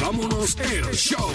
[0.00, 1.30] vámonos el show.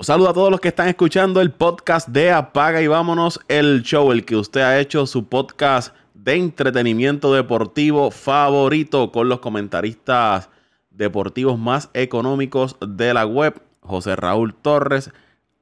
[0.00, 4.12] Saludos a todos los que están escuchando el podcast de Apaga y vámonos el show,
[4.12, 10.48] el que usted ha hecho su podcast de entretenimiento deportivo favorito con los comentaristas
[10.90, 15.12] deportivos más económicos de la web, José Raúl Torres,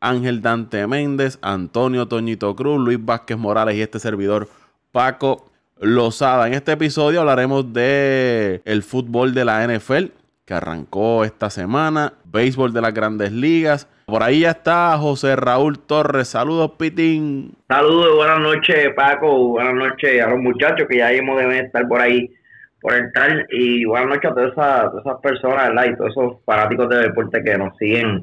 [0.01, 4.49] Ángel Dante Méndez, Antonio Toñito Cruz, Luis Vázquez Morales y este servidor
[4.93, 5.48] Paco
[5.81, 6.47] Lozada.
[6.47, 10.07] En este episodio hablaremos de el fútbol de la NFL
[10.45, 13.87] que arrancó esta semana, béisbol de las grandes ligas.
[14.07, 16.29] Por ahí ya está José Raúl Torres.
[16.29, 17.53] Saludos, Pitín.
[17.69, 19.49] Saludos, buenas noches, Paco.
[19.49, 22.31] Buenas noches a los muchachos que ya hemos de estar por ahí
[22.81, 23.47] por entrar.
[23.51, 24.53] Y buenas noches a todas
[25.05, 25.85] esas, personas, ¿verdad?
[25.85, 28.23] Y todos esos fanáticos de deporte que nos siguen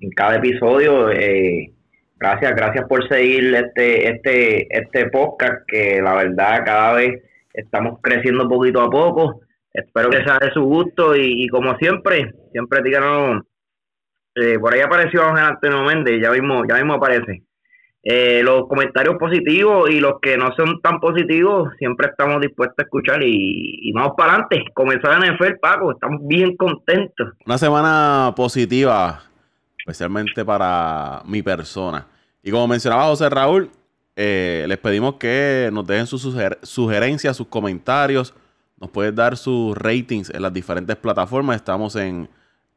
[0.00, 1.10] en cada episodio.
[1.12, 1.72] Eh,
[2.20, 7.22] gracias, gracias por seguir este, este, este podcast que la verdad cada vez
[7.54, 9.40] estamos creciendo poquito a poco.
[9.72, 13.44] Espero que sea de su gusto y, como siempre, siempre díganos,
[14.34, 17.42] eh, por ahí apareció Ángel Antonio Méndez, ya mismo, ya mismo aparece.
[18.02, 22.82] Eh, los comentarios positivos y los que no son tan positivos, siempre estamos dispuestos a
[22.82, 24.64] escuchar y, vamos para adelante.
[24.74, 27.34] Comenzar en NFL, Paco, estamos bien contentos.
[27.46, 29.22] Una semana positiva
[29.90, 32.06] especialmente para mi persona.
[32.42, 33.70] Y como mencionaba José Raúl,
[34.16, 36.26] eh, les pedimos que nos dejen sus
[36.62, 38.34] sugerencias, sus comentarios.
[38.78, 41.56] Nos pueden dar sus ratings en las diferentes plataformas.
[41.56, 42.28] Estamos en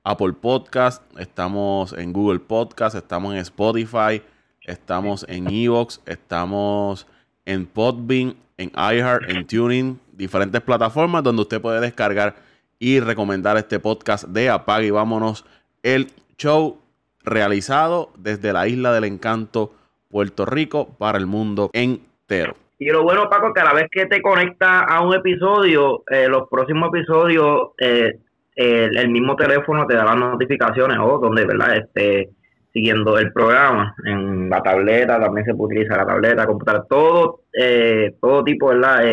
[0.03, 4.22] Apple Podcast, estamos en Google Podcast, estamos en Spotify,
[4.61, 7.08] estamos en Evox, estamos
[7.45, 12.36] en Podbean, en iHeart, en Tuning, diferentes plataformas donde usted puede descargar
[12.80, 15.45] y recomendar este podcast de Apague y Vámonos
[15.83, 16.83] el show
[17.24, 19.72] realizado desde la isla del encanto,
[20.10, 22.56] Puerto Rico, para el mundo entero.
[22.80, 26.28] Y lo bueno, Paco, que a la vez que te conectas a un episodio, eh,
[26.28, 28.20] los próximos episodios, eh,
[28.56, 31.78] el, mismo teléfono te da las notificaciones o donde, ¿verdad?
[31.78, 32.30] Esté
[32.74, 33.96] siguiendo el programa.
[34.06, 39.04] En la tableta también se puede utilizar la tableta, computadora, todo, eh, todo tipo, ¿verdad?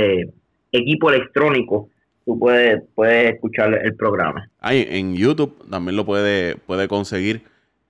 [0.72, 1.88] equipo electrónico
[2.24, 4.48] tú puedes, puedes escuchar el programa.
[4.60, 7.42] Ahí en YouTube también lo puede, puede conseguir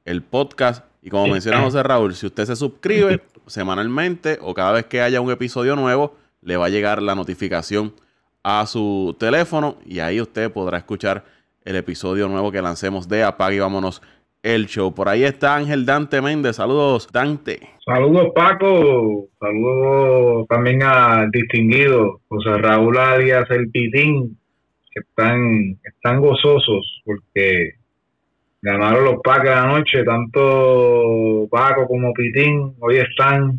[0.05, 0.85] el podcast.
[1.03, 5.21] Y como menciona José Raúl, si usted se suscribe semanalmente o cada vez que haya
[5.21, 7.95] un episodio nuevo, le va a llegar la notificación
[8.43, 11.25] a su teléfono y ahí usted podrá escuchar
[11.65, 14.03] el episodio nuevo que lancemos de Apague y Vámonos
[14.43, 14.95] el show.
[14.95, 16.57] Por ahí está Ángel Dante Méndez.
[16.57, 17.61] Saludos, Dante.
[17.85, 19.29] Saludos, Paco.
[19.39, 24.39] Saludos también al distinguido José Raúl Arias, el Pitín,
[24.93, 27.75] que están, están gozosos porque
[28.63, 33.59] Ganaron los Packers anoche, tanto Paco como Pitín, hoy están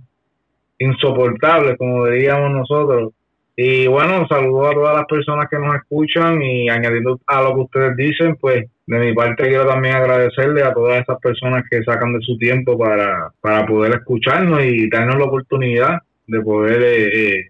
[0.78, 3.14] insoportables, como diríamos nosotros.
[3.56, 7.62] Y bueno, saludo a todas las personas que nos escuchan y añadiendo a lo que
[7.62, 12.14] ustedes dicen, pues de mi parte quiero también agradecerle a todas esas personas que sacan
[12.14, 17.50] de su tiempo para, para poder escucharnos y darnos la oportunidad de poder eh, eh,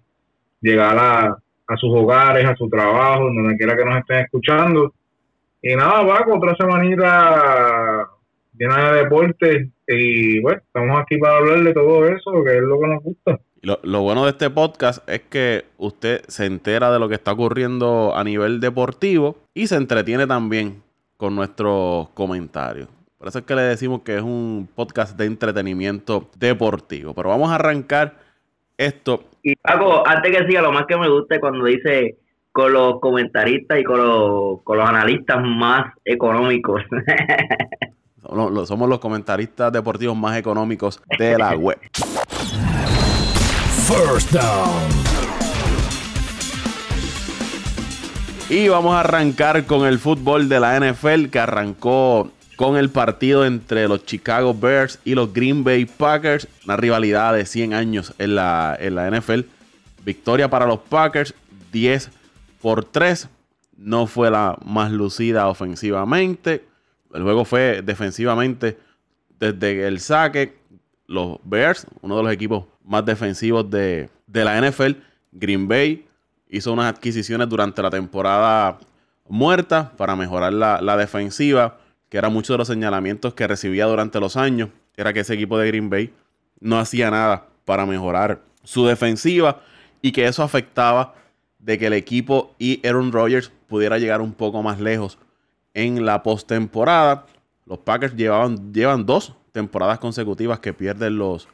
[0.62, 1.38] llegar a,
[1.68, 4.94] a sus hogares, a su trabajo, donde quiera que nos estén escuchando
[5.62, 8.10] y nada, Paco, otra semanita
[8.54, 12.80] llena de deporte y bueno, estamos aquí para hablar de todo eso, que es lo
[12.80, 13.40] que nos gusta.
[13.62, 17.32] Lo, lo, bueno de este podcast es que usted se entera de lo que está
[17.32, 20.82] ocurriendo a nivel deportivo y se entretiene también
[21.18, 22.88] con nuestros comentarios.
[23.22, 27.14] Por eso es que le decimos que es un podcast de entretenimiento deportivo.
[27.14, 28.16] Pero vamos a arrancar
[28.76, 29.26] esto.
[29.44, 32.18] Y Paco, antes que siga, lo más que me gusta es cuando dice
[32.52, 36.82] con los comentaristas y con los, con los analistas más económicos.
[38.66, 41.80] Somos los comentaristas deportivos más económicos de la web.
[43.88, 44.90] First down.
[48.50, 53.46] Y vamos a arrancar con el fútbol de la NFL que arrancó con el partido
[53.46, 56.48] entre los Chicago Bears y los Green Bay Packers.
[56.66, 59.42] Una rivalidad de 100 años en la, en la NFL.
[60.04, 61.34] Victoria para los Packers,
[61.72, 62.12] 10
[62.62, 63.30] por 3.
[63.78, 66.66] No fue la más lucida ofensivamente.
[67.14, 68.78] El juego fue defensivamente
[69.40, 70.60] desde el saque.
[71.08, 74.94] Los Bears, uno de los equipos más defensivos de, la NFL.
[75.34, 76.08] Green Bay
[76.50, 78.78] hizo unas adquisiciones durante la temporada
[79.28, 84.20] muerta para mejorar la, la defensiva, que era muchos de los señalamientos que recibía durante
[84.20, 84.70] los años.
[84.96, 86.14] Era que ese equipo de Green Bay
[86.60, 89.62] no hacía nada para mejorar su defensiva
[90.02, 91.16] y que eso afectaba
[91.62, 95.18] de que el equipo y Aaron Rodgers pudiera llegar un poco más lejos
[95.74, 97.26] en la postemporada.
[97.66, 101.48] Los Packers llevaban, llevan dos temporadas consecutivas que pierden los,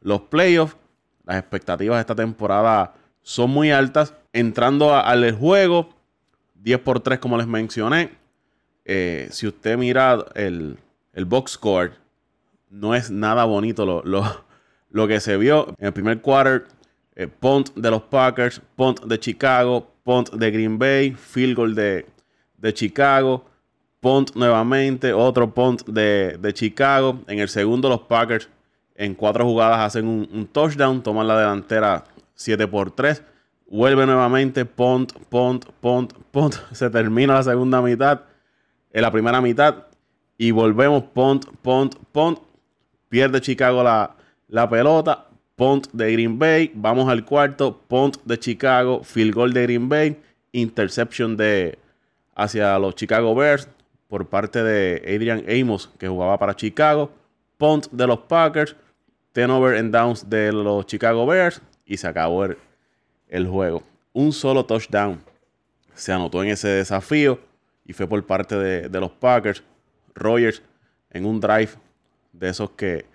[0.00, 0.76] los playoffs.
[1.24, 4.14] Las expectativas de esta temporada son muy altas.
[4.32, 5.90] Entrando al juego,
[6.54, 8.10] 10 por 3 como les mencioné.
[8.84, 10.78] Eh, si usted mira el,
[11.12, 11.92] el, box score,
[12.70, 14.46] no es nada bonito lo, lo,
[14.90, 15.74] lo, que se vio.
[15.78, 16.66] En el primer quarter,
[17.18, 22.06] eh, punt de los Packers, punt de Chicago, punt de Green Bay, field goal de,
[22.56, 23.44] de Chicago,
[23.98, 27.18] punt nuevamente, otro punt de, de, Chicago.
[27.26, 28.48] En el segundo, los Packers
[28.94, 32.04] en cuatro jugadas hacen un, touchdown, toman la delantera
[32.34, 33.20] 7 por 3.
[33.68, 36.54] Vuelve nuevamente, punt, punt, punt, punt.
[36.72, 38.20] Se termina la segunda mitad,
[38.92, 39.86] en la primera mitad.
[40.36, 42.38] Y volvemos, punt, punt, punt.
[43.08, 44.14] Pierde Chicago la,
[44.46, 45.27] la pelota.
[45.58, 46.70] Punt de Green Bay.
[46.72, 47.82] Vamos al cuarto.
[47.88, 49.02] Punt de Chicago.
[49.02, 50.16] Field goal de Green Bay.
[50.52, 51.76] Interception de
[52.36, 53.68] hacia los Chicago Bears
[54.06, 57.10] por parte de Adrian Amos, que jugaba para Chicago.
[57.56, 58.76] Punt de los Packers.
[59.32, 61.60] Turnover and downs de los Chicago Bears.
[61.84, 62.56] Y se acabó el,
[63.26, 63.82] el juego.
[64.12, 65.20] Un solo touchdown
[65.92, 67.40] se anotó en ese desafío
[67.84, 69.64] y fue por parte de, los Packers.
[70.14, 70.62] Rogers
[71.10, 71.70] en un drive
[72.32, 73.06] de esos que,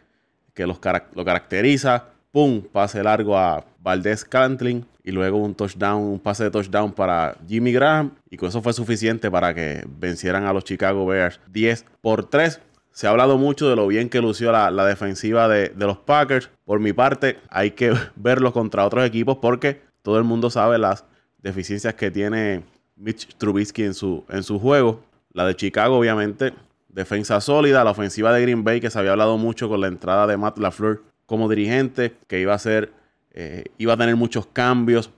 [0.54, 0.78] que los
[1.14, 2.13] lo caracteriza.
[2.34, 7.38] Pum, pase largo a Valdez Cantling y luego un touchdown, un pase de touchdown para
[7.48, 8.16] Jimmy Graham.
[8.28, 12.60] Y con eso fue suficiente para que vencieran a los Chicago Bears 10 por 3.
[12.92, 16.50] Se ha hablado mucho de lo bien que lució la, defensiva de, de, los Packers.
[16.66, 21.06] Por mi parte, hay que verlos contra otros equipos porque todo el mundo sabe las
[21.38, 22.64] deficiencias que tiene
[22.96, 25.04] Mitch Trubisky en su, en su juego.
[25.34, 26.52] La de Chicago, obviamente,
[26.90, 27.84] defensa sólida.
[27.84, 30.58] La ofensiva de Green Bay, que se había hablado mucho con la entrada de Matt
[30.58, 32.92] LaFleur como dirigente, que iba a ser,
[33.32, 35.10] eh, iba a tener muchos cambios.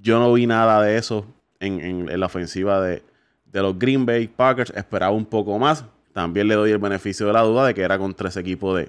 [0.00, 1.26] Yo no vi nada de eso
[1.60, 3.02] en, la ofensiva de,
[3.52, 4.72] los Green Bay Packers.
[4.76, 5.84] Esperaba un poco más.
[6.12, 8.88] También le doy el beneficio de la duda de que era con tres equipos de,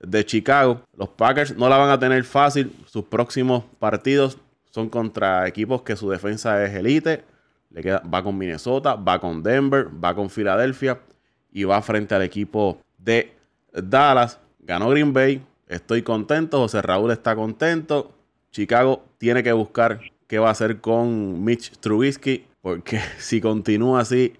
[0.00, 0.82] de Chicago.
[0.96, 2.72] Los Packers no la van a tener fácil.
[2.86, 4.38] Sus próximos partidos
[4.70, 7.24] son contra equipos que su defensa es elite.
[7.70, 10.98] Le queda, va con Minnesota, va con Denver, va con Filadelfia
[11.52, 13.34] y va frente al equipo de
[13.72, 14.38] Dallas.
[14.60, 15.42] Ganó Green Bay.
[15.68, 16.58] Estoy contento.
[16.58, 18.12] José Raúl está contento.
[18.50, 22.46] Chicago tiene que buscar qué va a hacer con Mitch Trubisky.
[22.60, 24.34] Porque si continúa así,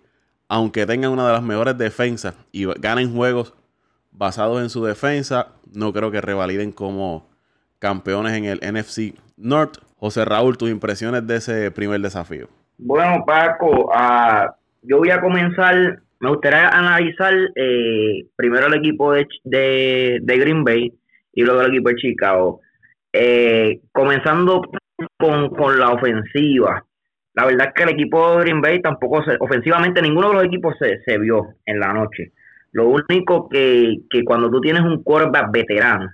[0.49, 3.55] aunque tengan una de las mejores defensas y ganen juegos
[4.11, 7.29] basados en su defensa, no creo que revaliden como
[7.79, 9.79] campeones en el NFC North.
[9.97, 12.49] José Raúl, tus impresiones de ese primer desafío.
[12.79, 14.51] Bueno, Paco, uh,
[14.83, 20.93] yo voy a comenzar, me gustaría analizar eh, primero el equipo de, de, Green Bay
[21.39, 22.61] y luego el equipo de Chicago.
[23.13, 24.61] Eh, comenzando
[25.17, 26.85] con, con, la ofensiva.
[27.35, 30.45] La verdad es que el equipo de Green Bay tampoco, se, ofensivamente, ninguno de los
[30.45, 32.33] equipos se, se vio en la noche.
[32.73, 36.11] Lo único que, que cuando tú tienes un quarterback veterano,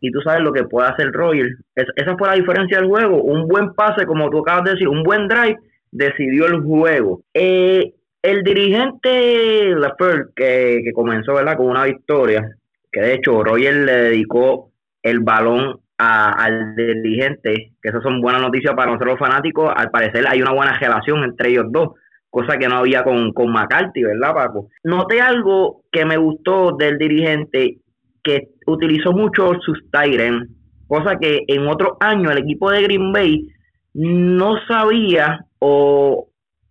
[0.00, 1.50] y tú sabes lo que puede hacer Roger.
[1.74, 3.22] esa fue la diferencia del juego.
[3.22, 5.58] Un buen pase, como tú acabas de decir, un buen drive
[5.90, 7.20] decidió el juego.
[7.34, 7.92] Eh,
[8.22, 11.58] el dirigente Lafleur, que, que comenzó ¿verdad?
[11.58, 12.56] con una victoria,
[12.92, 14.70] que de hecho Roger le dedicó
[15.02, 19.72] el balón al dirigente, que esas son buenas noticias para nosotros los fanáticos.
[19.74, 21.90] Al parecer hay una buena relación entre ellos dos,
[22.28, 24.68] cosa que no había con, con McCarthy, ¿verdad, Paco?
[24.82, 27.78] Noté algo que me gustó del dirigente
[28.22, 30.48] que utilizó mucho sus Tyren,
[30.88, 33.48] cosa que en otros años el equipo de Green Bay
[33.94, 36.28] no sabía o,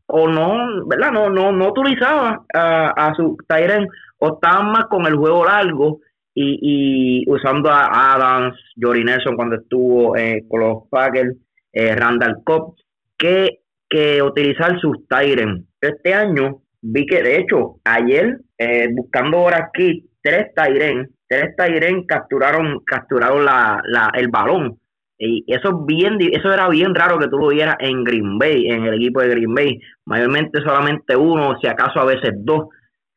[0.07, 1.11] o no, ¿verdad?
[1.11, 3.87] No, no, no utilizaba a, a su Tyren
[4.19, 5.99] o estaban más con el juego largo
[6.33, 11.35] y, y usando a Adams, Jory Nelson cuando estuvo eh, con los Packers,
[11.73, 12.75] eh, Randall Cobb,
[13.17, 13.59] que,
[13.89, 15.67] que utilizar sus Tyren.
[15.79, 22.03] Este año vi que de hecho ayer eh, buscando ahora aquí tres Tyren tres Tyren
[22.05, 24.77] capturaron, capturaron la, la, el balón.
[25.17, 28.83] Y eso bien, eso era bien raro que tú lo vieras en Green Bay, en
[28.83, 29.79] el equipo de Green Bay.
[30.05, 32.67] Mayormente solamente uno, si acaso a veces dos.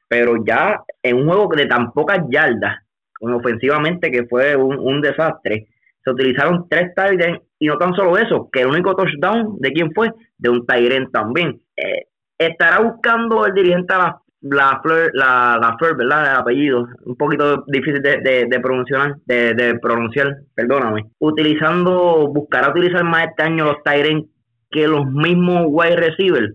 [0.07, 2.84] Pero ya en un juego de tan pocas yardas,
[3.33, 5.69] ofensivamente que fue un, desastre,
[6.03, 9.93] se utilizaron tres Tyren y no tan solo eso, que el único touchdown de quién
[9.93, 11.61] fue, de un Tyren también.
[11.77, 12.07] Eh,
[12.39, 16.33] estará buscando el dirigente la la Fleur, la, la ¿verdad?
[16.33, 21.07] El apellido, un poquito difícil de, de, pronunciar, de, pronunciar, perdóname.
[21.19, 24.29] Utilizando, buscará utilizar más este año los Tyrants
[24.71, 26.55] que los mismos wide receivers,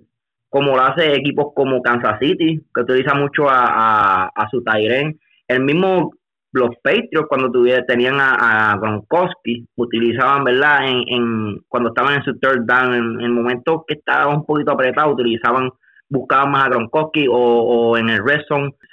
[0.49, 5.17] como lo hace equipos como Kansas City, que utiliza mucho a, a, su Tyrant.
[5.47, 6.11] El mismo
[6.51, 12.38] los Patriots cuando tuvieron, tenían a, Gronkowski utilizaban verdad en, en, cuando estaban en su
[12.39, 15.70] third down en, en momentos que estaba un poquito apretado utilizaban
[16.10, 18.41] buscaban más a Gronkowski o, en el red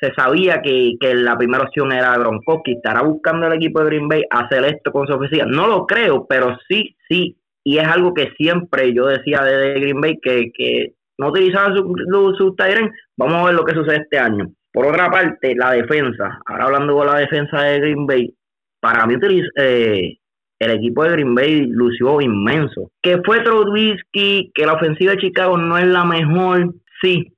[0.01, 2.73] se sabía que, la primera opción era Gronkowski.
[2.73, 5.47] ¿Estará buscando el equipo de Green Bay hacer esto con su oficina?
[5.47, 7.39] No lo creo, pero sí, sí.
[7.65, 12.55] Y es algo que siempre yo decía de Green Bay que, no utilizaban sus su,
[13.17, 14.51] vamos a ver lo que sucede este año.
[14.77, 18.35] Por otra parte, la defensa, ahora hablando de la defensa de Green Bay,
[18.79, 19.15] para mí
[19.57, 20.19] eh,
[20.59, 22.91] el equipo de Green Bay lució inmenso.
[23.01, 27.33] Que fue Trubisky, que la ofensiva de Chicago no es la mejor, sí,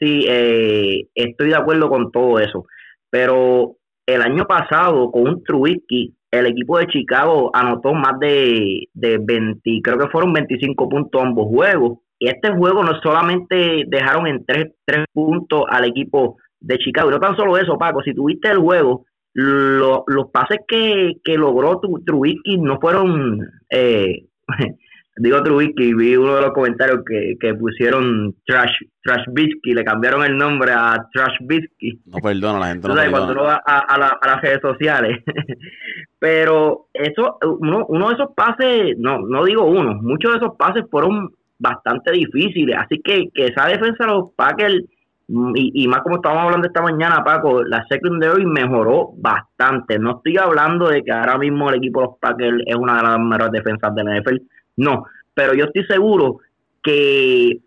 [0.00, 2.66] sí, eh, estoy de acuerdo con todo eso.
[3.08, 9.18] Pero el año pasado, con un Trubisky, el equipo de Chicago anotó más de, de
[9.22, 11.98] 20, creo que fueron 25 puntos ambos juegos.
[12.18, 17.10] Y este juego no solamente dejaron en tres, tres puntos al equipo de Chicago.
[17.10, 22.58] No tan solo eso, Paco, si tuviste el juego, los pases que, que logró Trubisky
[22.58, 23.40] no fueron,
[23.70, 24.24] eh,
[25.16, 30.24] digo Trubisky, vi uno de los comentarios que, que pusieron Trash, Trash Bisky, le cambiaron
[30.24, 32.00] el nombre a Trash Bisky.
[32.06, 35.22] No perdona, la gente no Cuando a, a, las redes sociales.
[36.18, 40.84] Pero eso, uno, uno de esos pases, no, no digo uno, muchos de esos pases
[40.90, 42.76] fueron bastante difíciles.
[42.76, 44.84] Así que, que esa defensa de los Packers
[45.32, 49.96] Mm, y, más como estábamos hablando esta mañana, Paco, la secondary mejoró bastante.
[49.96, 53.02] No estoy hablando de que ahora mismo el equipo de los Packers es una de
[53.04, 54.36] las mejores defensas de la NFL,
[54.78, 56.38] no, pero yo estoy seguro
[56.82, 57.60] que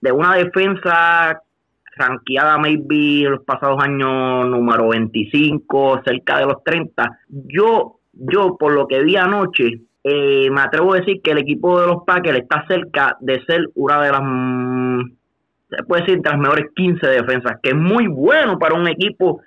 [0.00, 1.42] de una defensa
[1.96, 8.72] ranqueada maybe en los pasados años número 25, cerca de los 30, yo, yo por
[8.72, 12.38] lo que vi anoche, eh, me atrevo a decir que el equipo de los Packers
[12.38, 14.22] está cerca de ser una de las
[15.86, 19.42] puede decir, entre las mejores 15 defensas, que es muy bueno para un equipo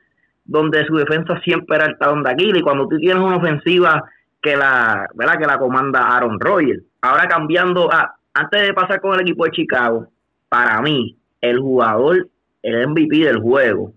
[0.45, 4.03] donde su defensa siempre era el talón de Aquiles y cuando tú tienes una ofensiva
[4.41, 5.37] que la, ¿verdad?
[5.37, 6.83] que la comanda Aaron Rodgers.
[7.01, 10.07] Ahora cambiando, a, antes de pasar con el equipo de Chicago,
[10.49, 12.27] para mí, el jugador,
[12.63, 13.93] el MVP del juego,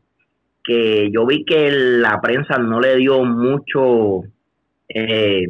[0.65, 4.23] que yo vi que la prensa no le dio mucho,
[4.89, 5.47] eh,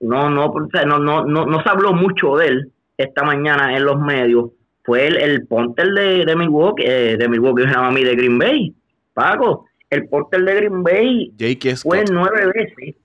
[0.00, 0.52] no, no,
[0.86, 4.50] no, no, no, no se habló mucho de él esta mañana en los medios,
[4.90, 8.16] fue el, el Ponter de, de Milwaukee, eh, de Milwaukee, se llama a mí, de
[8.16, 8.74] Green Bay.
[9.14, 11.32] Pago, el Ponter de Green Bay
[11.80, 12.96] fue nueve veces,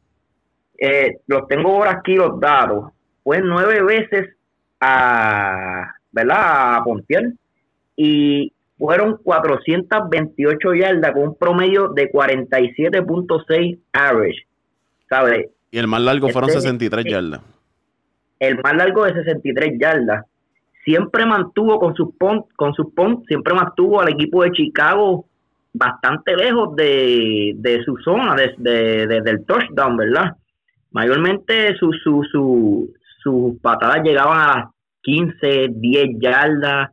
[0.80, 2.92] eh, los tengo ahora aquí los datos,
[3.24, 4.30] fue nueve veces
[4.82, 6.78] a, ¿verdad?
[6.78, 7.34] A Pontier
[7.96, 14.48] y fueron 428 yardas con un promedio de 47.6 average,
[15.08, 15.52] ¿sabes?
[15.70, 17.42] Y el más largo fueron 63 este, yardas.
[18.40, 20.26] El más largo de 63 yardas
[20.86, 25.26] siempre mantuvo con sus pon, con sus pon, siempre mantuvo al equipo de Chicago
[25.74, 30.38] bastante lejos de, de su zona, desde de, del touchdown, ¿verdad?
[30.92, 34.66] Mayormente sus su, su, sus patadas llegaban a las
[35.02, 36.92] 15, 10 yardas,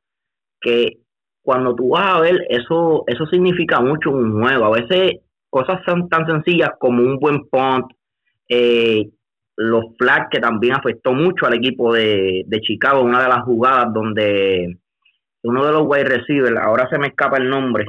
[0.60, 0.98] que
[1.42, 4.66] cuando tú vas a ver, eso, eso significa mucho un juego.
[4.66, 5.20] A veces
[5.50, 7.86] cosas son tan sencillas como un buen punt,
[8.48, 9.10] eh,
[9.62, 13.92] los flags que también afectó mucho al equipo de, de Chicago, una de las jugadas
[13.92, 14.76] donde
[15.42, 17.86] uno de los wide receivers, ahora se me escapa el nombre,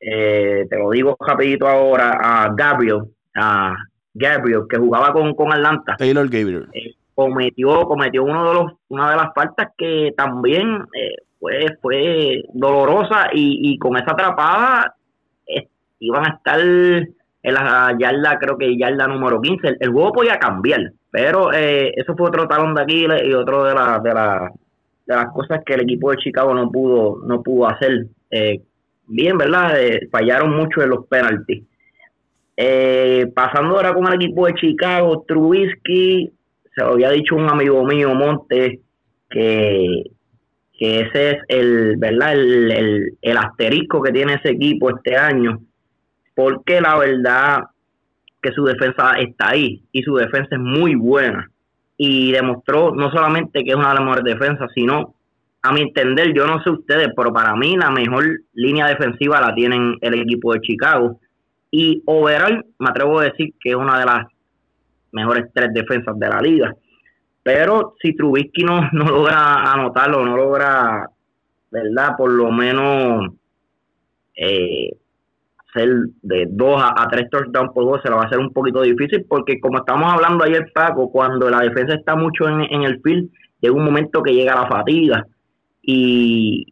[0.00, 3.02] eh, te lo digo rapidito ahora, a Gabriel,
[3.34, 3.74] a
[4.14, 5.96] Gabriel, que jugaba con, con Atlanta.
[5.96, 6.68] Taylor Gabriel.
[6.72, 12.42] Eh, cometió, cometió uno de los, una de las faltas que también eh, fue, fue
[12.52, 14.94] dolorosa y, y con esa atrapada
[16.00, 16.60] iban a estar
[17.48, 19.76] en la yarda, creo que yarda número 15.
[19.80, 23.74] El, juego podía cambiar, pero eh, eso fue otro talón de Aquiles y otro de,
[23.74, 24.52] la, de, la,
[25.06, 28.06] de las cosas que el equipo de Chicago no pudo, no pudo hacer.
[28.30, 28.60] Eh,
[29.06, 29.80] bien, ¿verdad?
[29.82, 31.64] Eh, fallaron mucho en los penaltis.
[33.34, 36.32] pasando ahora con el equipo de Chicago, Trubisky,
[36.74, 38.80] se lo había dicho un amigo mío, Monte,
[39.30, 40.04] que,
[40.78, 42.32] que ese es el, ¿verdad?
[42.32, 45.60] El, el, el asterisco que tiene ese equipo este año
[46.38, 47.64] porque la verdad
[48.40, 51.50] que su defensa está ahí y su defensa es muy buena
[51.96, 55.16] y demostró no solamente que es una de las mejores defensas, sino
[55.62, 59.52] a mi entender, yo no sé ustedes, pero para mí la mejor línea defensiva la
[59.52, 61.18] tienen el equipo de Chicago
[61.72, 64.26] y overall me atrevo a decir que es una de las
[65.10, 66.72] mejores tres defensas de la liga.
[67.42, 71.10] Pero si Trubisky no, no logra anotarlo, no logra,
[71.72, 72.12] ¿verdad?
[72.16, 73.26] Por lo menos
[74.36, 74.92] eh,
[75.78, 75.88] ser
[76.22, 79.24] de dos a, tres touchdowns por juego se lo va a hacer un poquito difícil
[79.28, 83.30] porque como estamos hablando ayer Paco, cuando la defensa está mucho en, el field,
[83.60, 85.26] llega un momento que llega la fatiga
[85.82, 86.66] y,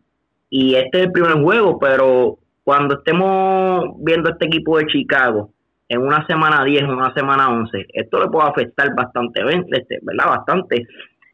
[0.51, 5.51] y este es el primer juego, pero cuando estemos viendo este equipo de Chicago
[5.89, 10.31] en una semana 10, una semana 11, esto le puede afectar bastante, este, ¿verdad?
[10.31, 10.87] Bastante,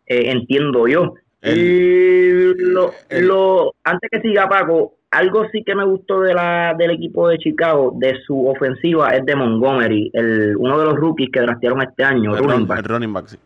[0.06, 1.14] eh, entiendo yo.
[1.42, 6.92] y lo, lo, antes que siga Paco, algo sí que me gustó de la, del
[6.92, 11.40] equipo de Chicago, de su ofensiva, es de Montgomery, el, uno de los rookies que
[11.40, 12.34] draftearon este año.
[12.34, 13.38] El running back.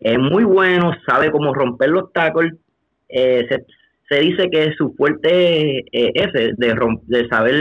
[0.00, 2.54] Es muy bueno, sabe cómo romper los tackles,
[3.08, 3.46] eh,
[4.08, 7.54] se dice que su fuerte es ese, de, de saber,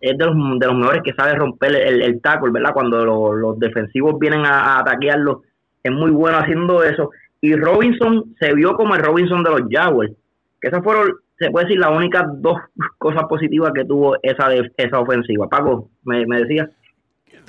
[0.00, 2.72] es de los, de los mejores que sabe romper el, el tackle, ¿verdad?
[2.72, 5.42] Cuando los defensivos vienen a, a ataquearlo,
[5.82, 7.10] es muy bueno haciendo eso.
[7.42, 10.12] Y Robinson se vio como el Robinson de los Jaguars,
[10.60, 11.12] que esas fueron,
[11.42, 12.58] se puede decir, las únicas dos
[12.98, 15.48] cosas positivas que tuvo esa, esa ofensiva.
[15.48, 16.70] Paco, me, me decía.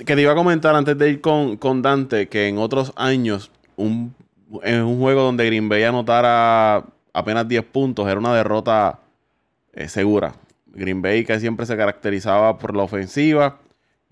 [0.04, 3.50] Que te iba a comentar antes de ir con, con Dante que en otros años,
[3.76, 4.14] un,
[4.62, 8.98] en un juego donde Green Bay anotara apenas 10 puntos, era una derrota
[9.72, 10.32] eh, segura.
[10.66, 13.58] Green Bay que siempre se caracterizaba por la ofensiva,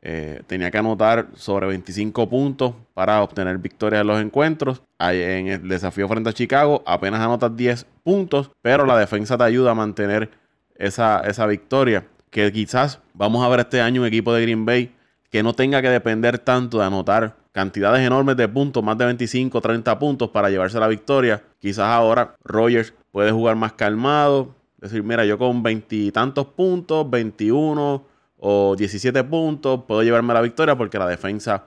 [0.05, 4.83] eh, tenía que anotar sobre 25 puntos para obtener victorias en los encuentros.
[4.99, 9.71] En el desafío frente a Chicago apenas anotas 10 puntos, pero la defensa te ayuda
[9.71, 10.31] a mantener
[10.75, 12.05] esa, esa victoria.
[12.31, 14.93] Que quizás vamos a ver este año un equipo de Green Bay
[15.31, 19.61] que no tenga que depender tanto de anotar cantidades enormes de puntos, más de 25,
[19.61, 21.43] 30 puntos para llevarse la victoria.
[21.61, 28.12] Quizás ahora Rogers puede jugar más calmado, decir, mira, yo con veintitantos puntos, 21
[28.45, 31.63] o 17 puntos, puedo llevarme la victoria porque la defensa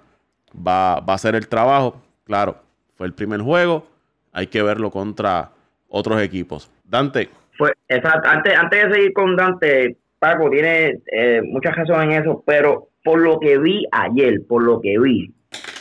[0.55, 2.01] va, va a hacer el trabajo.
[2.25, 2.57] Claro,
[2.95, 3.87] fue el primer juego,
[4.33, 5.51] hay que verlo contra
[5.87, 6.69] otros equipos.
[6.83, 7.29] Dante.
[7.57, 12.89] Pues, Antes, antes de seguir con Dante, Paco tiene eh, mucha razón en eso, pero
[13.05, 15.31] por lo que vi ayer, por lo que vi,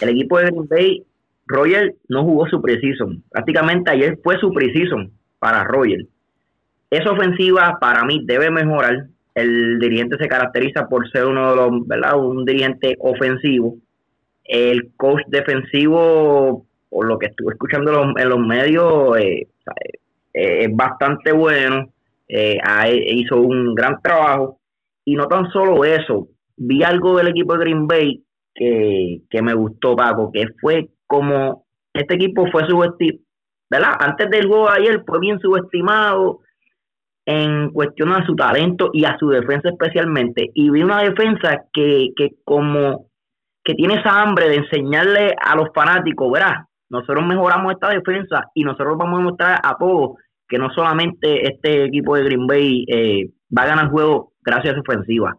[0.01, 1.05] el equipo de Green Bay,
[1.47, 3.21] Roger no jugó su precision.
[3.31, 5.11] Prácticamente ayer fue su precision
[5.41, 6.07] para Roger.
[6.89, 9.09] Esa ofensiva para mí debe mejorar.
[9.35, 12.19] El dirigente se caracteriza por ser uno de los, ¿verdad?
[12.19, 13.77] Un dirigente ofensivo.
[14.45, 19.49] El coach defensivo, por lo que estuve escuchando en los medios, eh,
[20.33, 21.89] eh, es bastante bueno.
[22.29, 22.59] Eh,
[23.07, 24.59] hizo un gran trabajo.
[25.05, 28.23] Y no tan solo eso, vi algo del equipo de Green Bay
[28.55, 33.25] que, que me gustó, Paco, que fue como este equipo fue subestimado,
[33.71, 33.93] ¿verdad?
[34.01, 36.41] Antes del juego ayer fue bien subestimado
[37.27, 40.51] en cuestión a su talento y a su defensa especialmente.
[40.55, 43.07] Y vi una defensa que, que como
[43.65, 46.67] que tiene esa hambre de enseñarle a los fanáticos, ¿verdad?
[46.91, 51.85] Nosotros mejoramos esta defensa y nosotros vamos a mostrar a todos que no solamente este
[51.85, 55.37] equipo de Green Bay eh, va a ganar juego gracias a su ofensiva,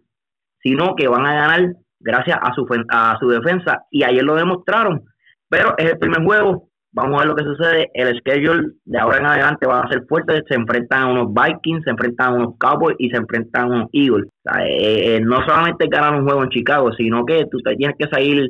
[0.64, 3.84] sino que van a ganar gracias a su, a su defensa.
[3.92, 5.04] Y ayer lo demostraron.
[5.48, 6.70] Pero es el primer juego.
[6.96, 7.92] Vamos a ver lo que sucede.
[7.94, 10.42] El schedule de ahora en adelante va a ser fuerte.
[10.48, 13.90] Se enfrentan a unos Vikings, se enfrentan a unos Cowboys y se enfrentan a unos
[13.92, 14.28] Eagles.
[14.60, 18.08] Eh, eh, no solamente ganar un juego en Chicago, sino que tú te tienes que
[18.08, 18.50] salir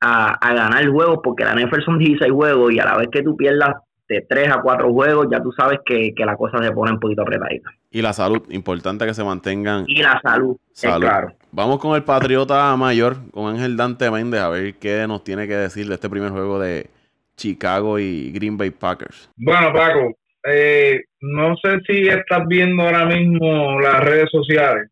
[0.00, 3.08] a, a ganar el juego porque la NFL son 16 juegos y a la vez
[3.12, 3.74] que tú pierdas
[4.08, 6.98] de 3 a 4 juegos, ya tú sabes que, que la cosa se pone un
[6.98, 7.70] poquito apretadita.
[7.90, 9.84] Y la salud, importante que se mantengan.
[9.86, 11.32] Y la salud, claro.
[11.50, 15.56] Vamos con el Patriota Mayor, con Ángel Dante Méndez, a ver qué nos tiene que
[15.56, 16.88] decir de este primer juego de
[17.36, 19.30] Chicago y Green Bay Packers.
[19.36, 20.16] Bueno, Paco,
[20.46, 24.90] eh, no sé si estás viendo ahora mismo las redes sociales,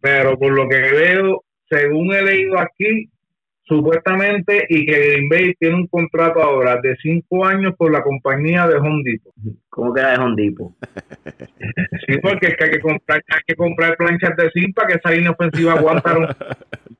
[0.00, 3.10] pero por lo que veo, según he leído aquí,
[3.66, 8.66] supuestamente y que Green Bay tiene un contrato ahora de cinco años por la compañía
[8.68, 9.34] de Home Depot.
[9.68, 10.72] ¿Cómo queda de Home Depot?
[12.06, 14.94] sí, porque es que hay que comprar, hay que comprar planchas de zinc para que
[14.94, 15.74] esa línea ofensiva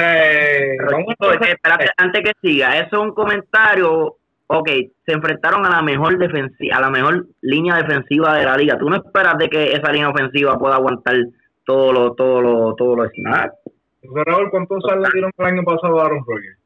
[0.00, 1.88] aguante.
[1.96, 4.16] antes que siga, eso es un comentario.
[4.46, 4.68] Ok,
[5.06, 8.78] se enfrentaron a la mejor defensiva, a la mejor línea defensiva de la liga.
[8.78, 11.16] ¿Tú no esperas de que esa línea ofensiva pueda aguantar
[11.64, 13.04] todo lo, todo lo, todo lo?
[13.04, 16.58] Raúl, ¿cuántos le dieron el año pasado a Aaron Rodgers?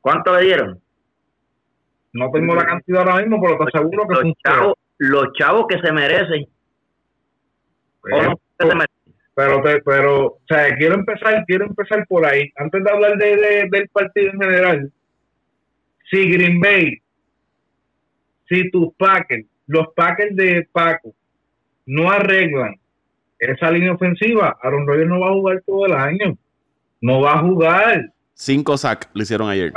[0.00, 0.80] ¿Cuánto le dieron?
[2.12, 5.78] No tengo la cantidad ahora mismo, pero te aseguro que los chavos, los chavos que
[5.80, 6.46] se merecen.
[9.36, 12.50] Pero, pero, pero, o sea, quiero empezar, quiero empezar por ahí.
[12.56, 14.92] Antes de hablar de, del partido en general,
[16.10, 17.02] si Green Bay,
[18.48, 21.14] si tus Packers, los Packers de Paco,
[21.84, 22.76] no arreglan
[23.38, 26.38] esa línea ofensiva, Aaron Rodgers no va a jugar todo el año.
[27.02, 28.10] No va a jugar.
[28.38, 29.72] Cinco sacks lo hicieron ayer.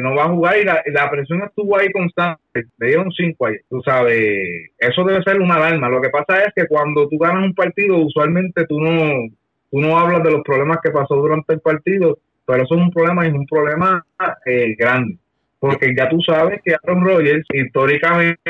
[0.00, 2.64] no va a jugar y la, presión estuvo ahí constante.
[2.78, 3.60] Le dieron cinco ayer.
[3.68, 5.90] Tú sabes, eso debe ser una alarma.
[5.90, 9.28] Lo que pasa es que cuando tú ganas un partido, usualmente tú no,
[9.70, 12.90] tú no hablas de los problemas que pasó durante el partido, pero eso es un
[12.90, 14.02] problema y es un problema
[14.46, 15.18] eh, grande.
[15.58, 18.40] Porque ya tú sabes que Aaron Rodgers históricamente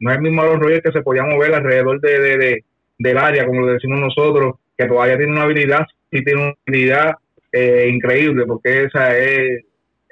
[0.00, 2.64] no es el mismo Aaron Rodgers que se podía mover alrededor de, de
[2.98, 7.14] del área, como lo decimos nosotros, que todavía tiene una habilidad, sí tiene una habilidad
[7.56, 9.64] eh, increíble, porque esa es,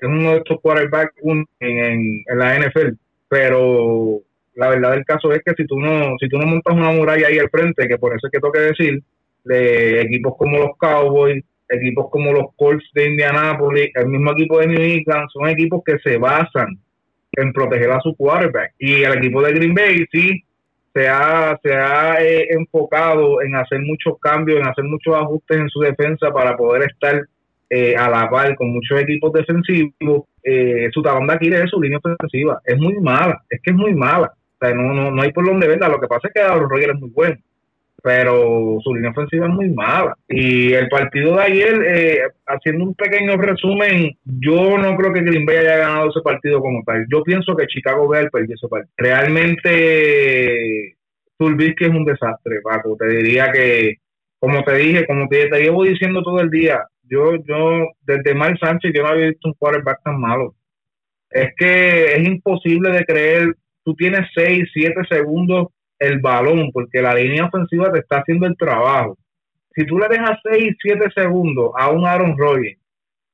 [0.03, 2.97] uno de estos quarterbacks en, en, la NFL,
[3.29, 4.21] pero
[4.55, 7.29] la verdad del caso es que si tú no si tú no montas una muralla
[7.29, 9.03] ahí al frente, que por eso es que tengo decir,
[9.45, 14.67] de equipos como los Cowboys, equipos como los Colts de Indianapolis, el mismo equipo de
[14.69, 16.79] New England, son equipos que se basan
[17.33, 18.73] en proteger a su quarterback.
[18.79, 20.45] Y el equipo de Green Bay sí
[20.95, 25.69] se ha, se ha eh, enfocado en hacer muchos cambios, en hacer muchos ajustes en
[25.69, 27.27] su defensa para poder estar
[27.75, 30.25] eh, a la par con muchos equipos defensivos.
[30.43, 32.61] Eh, su talón de Aquiles es su línea ofensiva.
[32.65, 34.33] Es muy mala, es que es muy mala.
[34.33, 35.89] O sea, no, no, no hay por dónde verla.
[35.89, 37.37] Lo que pasa es que Aaron Rodgers es muy bueno
[38.05, 40.15] pero su línea ofensiva es muy mala.
[40.29, 45.47] Y el partido de ayer, eh, haciendo un pequeño resumen, yo no creo que Green
[45.47, 47.07] Bay haya ganado ese partido como tal.
[47.11, 48.93] Yo pienso que Chicago Bears perdió ese partido.
[48.99, 49.73] Realmente,
[51.39, 52.95] Turbisky es un desastre, Paco.
[52.99, 53.95] Te diría que,
[54.39, 58.59] como te dije, como te, te llevo diciendo todo el día, yo, yo, desde Mal
[58.59, 60.55] Sánchez, yo no había visto un quarterback tan malo.
[61.31, 63.55] Es que es imposible de creer.
[63.85, 68.57] Tú tienes 6, 7 segundos el balón, porque la línea ofensiva te está haciendo el
[68.57, 69.19] trabajo.
[69.75, 72.79] Si tú le dejas 6, 7 segundos a un Aaron Rodgers,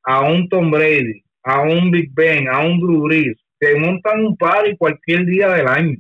[0.03, 4.37] a un Tom Brady, a un Big Ben, a un Drew Brees, te montan un
[4.37, 5.99] par y cualquier día del año.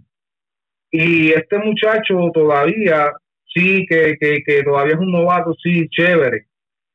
[0.91, 3.13] Y este muchacho todavía,
[3.55, 6.47] sí, que, que, todavía es un novato, sí, chévere,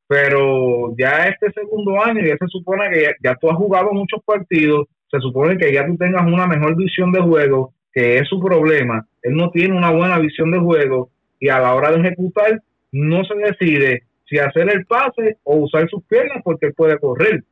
[0.08, 4.22] pero ya este segundo año ya se supone que ya, ya, tú has jugado muchos
[4.24, 8.40] partidos, se supone que ya tú tengas una mejor visión de juego, que es su
[8.42, 12.62] problema, él no tiene una buena visión de juego y a la hora de ejecutar
[12.92, 17.44] no se decide si hacer el pase o usar sus piernas porque puede correr.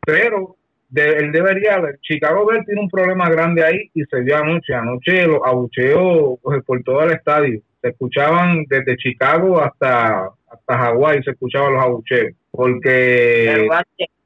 [0.00, 0.56] Pero
[0.94, 4.74] él debería, Chicago Bears tiene un problema grande ahí y se dio anoche.
[4.74, 7.60] Anoche los abucheos pues, por todo el estadio.
[7.80, 12.34] Se escuchaban desde Chicago hasta, hasta Hawái, se escuchaban los abucheos.
[12.50, 13.68] Porque...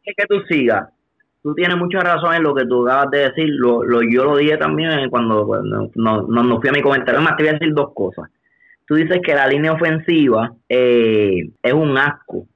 [0.04, 0.88] que tú sigas
[1.42, 3.48] tú tienes mucha razón en lo que tú acabas de decir.
[3.48, 5.60] Lo, lo yo lo dije también cuando,
[5.94, 7.20] no, no, fui a mi comentario.
[7.20, 8.30] Más te voy a decir dos cosas.
[8.86, 12.46] Tú dices que la línea ofensiva eh, es un asco.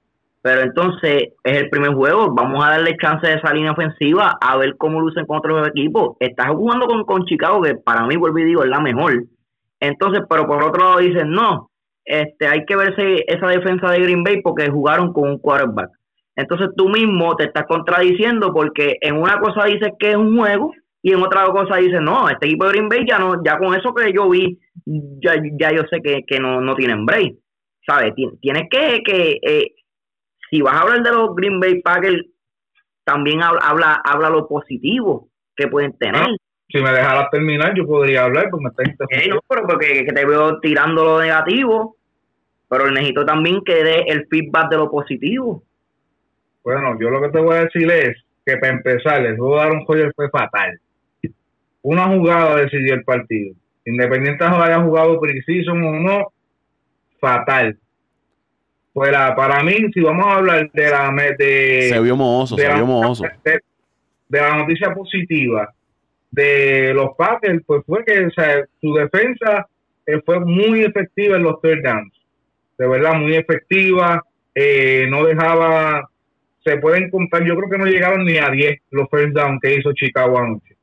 [0.42, 2.32] Pero entonces es el primer juego.
[2.32, 6.16] Vamos a darle chance a esa línea ofensiva a ver cómo lucen con otros equipos.
[6.20, 9.24] Estás jugando con, con Chicago, que para mí, vuelvo y digo, es la mejor.
[9.80, 11.70] Entonces, pero por otro lado dicen, no,
[12.06, 15.90] este, hay que verse esa defensa de Green Bay porque jugaron con un quarterback.
[16.36, 20.72] Entonces tú mismo te estás contradiciendo porque en una cosa dices que es un juego
[21.02, 23.74] y en otra cosa dices, no, este equipo de Green Bay ya no, ya con
[23.74, 27.34] eso que yo vi, ya, ya yo sé que, que no, no tienen break.
[27.86, 28.14] ¿Sabes?
[28.40, 29.70] Tienes que, que eh,
[30.50, 32.20] si vas a hablar de los Green Bay Packers,
[33.04, 36.22] también habla, habla, lo positivo que pueden tener.
[36.22, 36.36] Ah,
[36.68, 40.12] si me dejaras terminar, yo podría hablar, porque me está eh, no, pero porque que
[40.12, 41.95] te veo tirando lo negativo,
[42.68, 45.62] pero necesito también que dé el feedback de lo positivo.
[46.64, 49.62] Bueno, yo lo que te voy a decir es que para empezar, el juego de
[49.62, 50.80] Aaron Rodgers fue fatal.
[51.82, 53.54] Una jugada decidió el partido.
[53.84, 56.32] Independiente de haya jugado preciso o no,
[57.20, 57.78] fatal.
[58.92, 63.12] Pues para mí, si vamos a hablar de la de, se vio mohoso, se vio
[64.28, 65.72] De, la noticia positiva
[66.30, 68.28] de los Packers, pues fue que
[68.80, 69.68] su defensa
[70.06, 72.15] eh, fue muy efectiva en los third downs.
[72.78, 74.22] De verdad, muy efectiva.
[74.54, 76.08] Eh, no dejaba
[76.66, 79.76] se pueden contar, yo creo que no llegaron ni a 10 los first down que
[79.76, 80.76] hizo Chicago anoche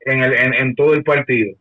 [0.00, 1.54] en, el, en, todo el partido.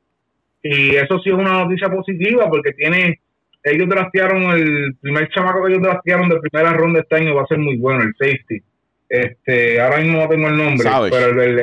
[0.63, 3.19] Y eso sí es una noticia positiva porque tiene,
[3.63, 7.47] ellos draftearon el primer chamaco que ellos draftearon de primera ronda este año va a
[7.47, 8.63] ser muy bueno, el safety.
[9.10, 11.60] Este, ahora mismo no tengo el nombre, pero el,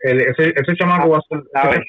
[0.00, 1.22] ese, ese chamaco va
[1.54, 1.84] a ser,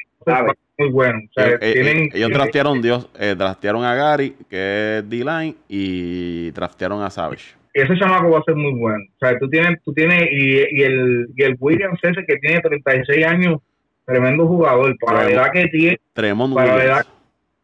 [0.82, 1.20] muy bueno.
[1.38, 7.10] Eh, eh, ellos draftearon, Dios, eh, draftearon a Gary, que es D-Line, y draftearon a
[7.10, 9.04] Savage ese chamaco va a ser muy bueno.
[9.16, 13.26] O sea, tú tienes, tú tienes, y, el, y el Williams ese que tiene 36
[13.26, 13.62] años,
[14.06, 16.00] tremendo jugador, para la edad que tiene.
[16.14, 17.06] Tremendo para la edad,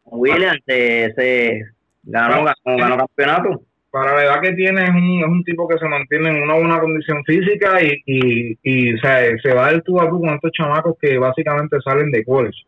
[0.04, 1.62] Williams se,
[2.04, 3.62] ganó, ganó, campeonato.
[3.90, 6.54] Para la edad que tiene es un, es un tipo que se mantiene en una
[6.54, 10.34] buena condición física y, y, y o sea, se va del tú a tú con
[10.34, 12.58] estos chamacos que básicamente salen de college.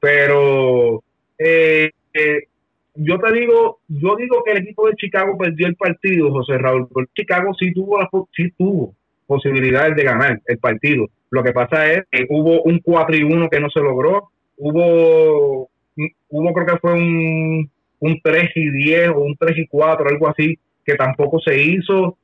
[0.00, 1.02] Pero
[1.38, 2.42] eh, eh,
[2.94, 6.88] yo te digo, yo digo que el equipo de Chicago perdió el partido, José Raúl,
[6.88, 7.98] porque Chicago sí tuvo,
[8.34, 8.94] sí tuvo
[9.26, 11.06] posibilidades de ganar el partido.
[11.30, 15.68] Lo que pasa es que hubo un 4 y 1 que no se logró, hubo,
[16.28, 20.28] hubo creo que fue un, un 3 y 10 o un 3 y 4, algo
[20.28, 22.16] así, que tampoco se hizo.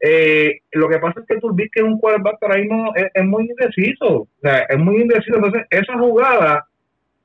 [0.00, 3.50] Eh, lo que pasa es que tú que un quarterback ahora mismo es, es, muy
[3.50, 5.36] indeciso, o sea, es muy indeciso.
[5.36, 6.64] Entonces, esas jugadas,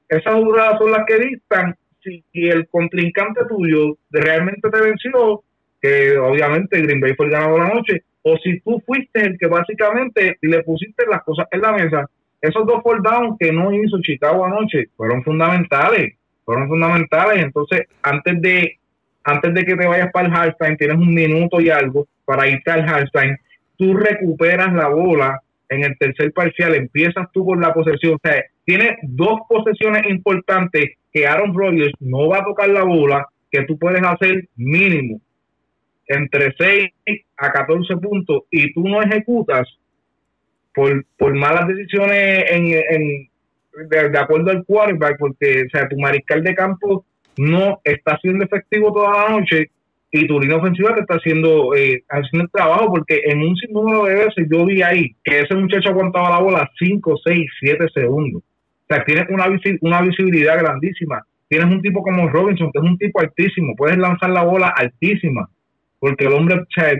[0.10, 5.44] esas jugadas son las que dictan si, el contrincante tuyo realmente te venció,
[5.82, 9.38] que obviamente Green Bay fue el ganador de la noche, o si tú fuiste el
[9.38, 12.10] que básicamente le pusiste las cosas en la mesa,
[12.42, 17.44] esos dos fall down que no hizo Chicago anoche fueron fundamentales, fueron fundamentales.
[17.44, 18.78] Entonces, antes de
[19.24, 22.70] antes de que te vayas para el halftime, tienes un minuto y algo para irte
[22.70, 23.40] al halftime,
[23.76, 28.44] tú recuperas la bola en el tercer parcial empiezas tú con la posesión, o sea,
[28.66, 33.78] tienes dos posesiones importantes que Aaron Rodgers no va a tocar la bola, que tú
[33.78, 35.22] puedes hacer mínimo
[36.08, 36.90] entre 6
[37.38, 39.68] a 14 puntos y tú no ejecutas
[40.74, 43.30] por, por malas decisiones en, en
[43.90, 47.06] de, acuerdo al quarterback, porque o sea, tu mariscal de campo
[47.38, 49.70] no está siendo efectivo toda la noche
[50.12, 54.06] y tu línea ofensiva te está haciendo, eh, haciendo el trabajo, porque en un sinnúmero
[54.06, 58.42] de veces yo vi ahí que ese muchacho aguantaba la bola 5, 6, 7 segundos.
[58.88, 59.46] O sea, tienes una,
[59.82, 61.24] una visibilidad grandísima.
[61.48, 63.76] Tienes un tipo como Robinson, que es un tipo altísimo.
[63.76, 65.48] Puedes lanzar la bola altísima,
[66.00, 66.94] porque el hombre o sea,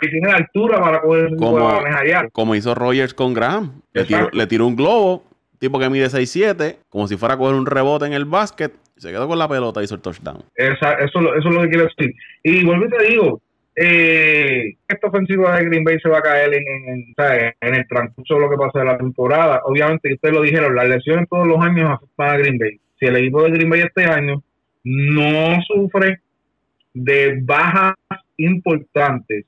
[0.00, 1.82] tiene la altura para poder como,
[2.32, 3.80] Como hizo Rogers con Graham.
[3.92, 5.24] Le tiró, le tiró, un globo,
[5.58, 9.10] tipo que mide 6'7, como si fuera a coger un rebote en el básquet se
[9.10, 10.42] quedó con la pelota y hizo el touchdown.
[10.54, 12.14] eso, eso es lo que quiero decir.
[12.42, 13.40] Y vuelvo y te digo,
[13.78, 18.40] eh, esta ofensiva de Green Bay se va a caer en, en, el transcurso de
[18.40, 19.60] lo que pasa de la temporada.
[19.64, 22.80] Obviamente, ustedes lo dijeron, las lesiones todos los años afectan a Green Bay.
[22.98, 24.42] Si el equipo de Green Bay este año
[24.84, 26.20] no sufre
[26.94, 27.94] de bajas
[28.38, 29.44] importantes,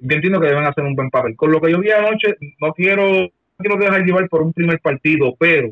[0.00, 1.36] yo entiendo que deben hacer un buen papel.
[1.36, 5.36] Con lo que yo vi anoche, no quiero, quiero dejar llevar por un primer partido,
[5.38, 5.70] pero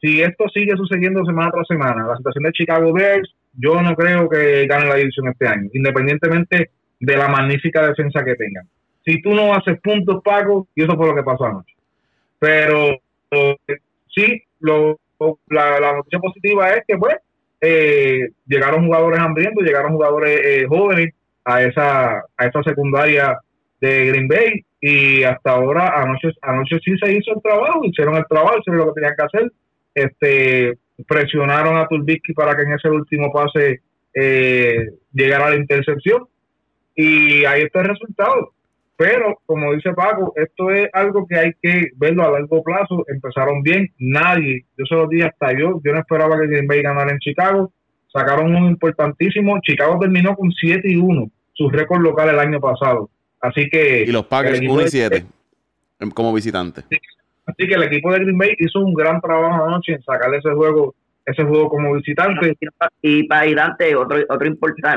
[0.00, 4.28] si esto sigue sucediendo semana tras semana, la situación de Chicago Bears, yo no creo
[4.28, 8.66] que gane la división este año, independientemente de la magnífica defensa que tengan.
[9.04, 11.74] Si tú no haces puntos, Paco, y eso fue lo que pasó anoche.
[12.38, 12.98] Pero
[14.14, 14.98] sí, lo,
[15.48, 17.16] la, noticia positiva es que, pues,
[17.60, 23.38] eh, llegaron jugadores hambrientos, llegaron jugadores eh, jóvenes a esa, a esa secundaria
[23.80, 28.26] de Green Bay y hasta ahora anoche, anoche sí se hizo el trabajo, hicieron el
[28.28, 29.52] trabajo, hicieron lo que tenían que hacer
[29.94, 33.80] este, presionaron a Turbisky para que en ese último pase
[34.12, 36.26] eh, llegara a la intercepción
[36.94, 38.52] y ahí está el resultado.
[38.96, 43.04] Pero, como dice Paco, esto es algo que hay que verlo a largo plazo.
[43.08, 47.10] Empezaron bien, nadie, yo solo dije hasta yo, yo no esperaba que Green Bay ganara
[47.10, 47.72] en Chicago.
[48.12, 49.58] Sacaron un importantísimo.
[49.62, 53.10] Chicago terminó con 7 y 1, su récord local el año pasado.
[53.40, 54.04] Así que.
[54.06, 55.26] Y los Packers 1 y 7
[56.12, 56.82] como visitante.
[57.46, 60.50] Así que el equipo de Green Bay hizo un gran trabajo anoche en sacarle ese
[60.50, 62.56] juego ese juego como visitante.
[63.02, 64.46] Y para Dante, otro, otro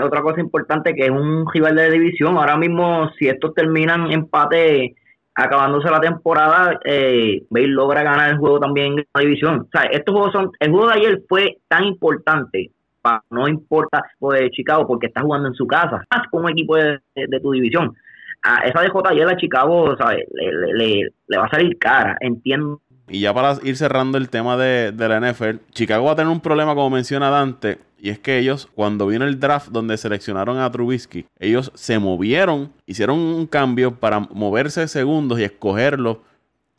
[0.03, 2.37] otra cosa importante que es un rival de división.
[2.37, 4.95] Ahora mismo, si estos terminan empate
[5.35, 9.59] acabándose la temporada, eh, logra ganar el juego también en la división.
[9.61, 14.01] O sea, estos juegos son, el juego de ayer fue tan importante, para, no importa
[14.19, 17.51] de Chicago, porque está jugando en su casa, más con un equipo de, de tu
[17.51, 17.95] división
[18.43, 22.81] a esa DJ ayer a Chicago Le, le, le, va a salir cara, entiendo.
[23.07, 26.31] Y ya para ir cerrando el tema de, de, la NFL, Chicago va a tener
[26.31, 30.59] un problema, como menciona Dante, y es que ellos, cuando vino el draft donde seleccionaron
[30.59, 36.21] a Trubisky, ellos se movieron, hicieron un cambio para moverse segundos y escogerlo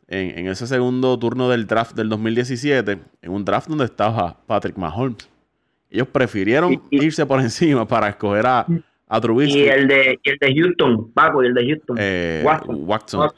[0.07, 4.77] en, en ese segundo turno del draft del 2017, en un draft donde estaba Patrick
[4.77, 5.29] Mahomes.
[5.89, 8.65] Ellos prefirieron irse por encima para escoger a,
[9.11, 11.97] y el de, el de Houston, Paco, y el de Houston.
[11.99, 13.31] Eh, Watson.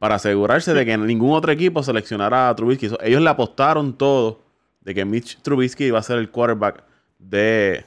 [0.00, 2.88] Para asegurarse de que ningún otro equipo seleccionara a Trubisky.
[3.02, 4.40] Ellos le apostaron todo
[4.80, 6.82] de que Mitch Trubisky iba a ser el quarterback
[7.18, 7.84] de,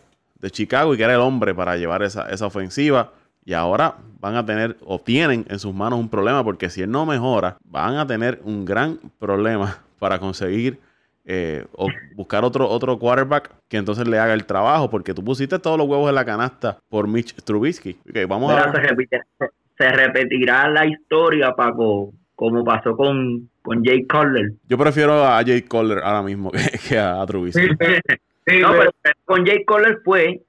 [0.52, 3.12] Chicago y que era el hombre para llevar esa, esa ofensiva.
[3.44, 6.92] Y ahora van a tener o tienen en sus manos un problema porque si él
[6.92, 10.80] no mejora, van a tener un gran problema para conseguir
[11.26, 15.58] eh, o buscar otro, otro quarterback que entonces le haga el trabajo, porque tú pusiste
[15.58, 17.98] todos los huevos en la canasta por Mitch Trubisky.
[18.28, 19.50] vamos a Se,
[19.92, 24.52] repetirá la historia, Paco, como pasó con, con Jake Collier.
[24.68, 26.52] Yo prefiero a Jake Collier ahora mismo
[26.88, 27.68] que, a, Trubisky.
[28.62, 28.92] no, pero
[29.26, 30.42] con Jake Collier fue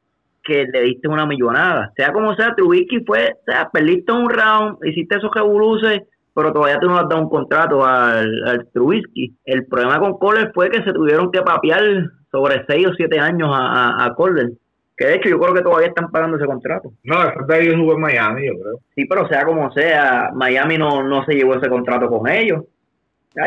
[0.43, 1.93] que le diste una millonada.
[1.97, 6.03] Sea como sea, Trubisky fue, o sea, perdiste un round, hiciste esos revoluces
[6.35, 9.33] pero todavía tú no has dado un contrato al, Trubisky.
[9.45, 11.83] El problema con Kohler fue que se tuvieron que papear
[12.31, 14.51] sobre 6 o 7 años a, a, Kohler.
[14.97, 16.93] Que de hecho yo creo que todavía están pagando ese contrato.
[17.03, 18.81] No, después de ahí jugó en Miami, yo creo.
[18.95, 22.65] Sí, pero sea como sea, Miami no, no se llevó ese contrato con ellos.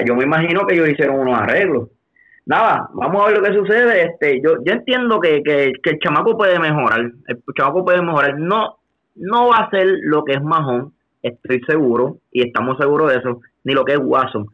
[0.05, 1.89] yo me imagino que ellos hicieron unos arreglos.
[2.45, 4.05] Nada, vamos a ver lo que sucede.
[4.05, 7.11] Este, yo, yo entiendo que, que, que el chamaco puede mejorar.
[7.27, 8.37] El chamaco puede mejorar.
[8.37, 8.77] No,
[9.17, 13.41] no va a ser lo que es Majón, estoy seguro, y estamos seguros de eso,
[13.63, 14.47] ni lo que es Watson.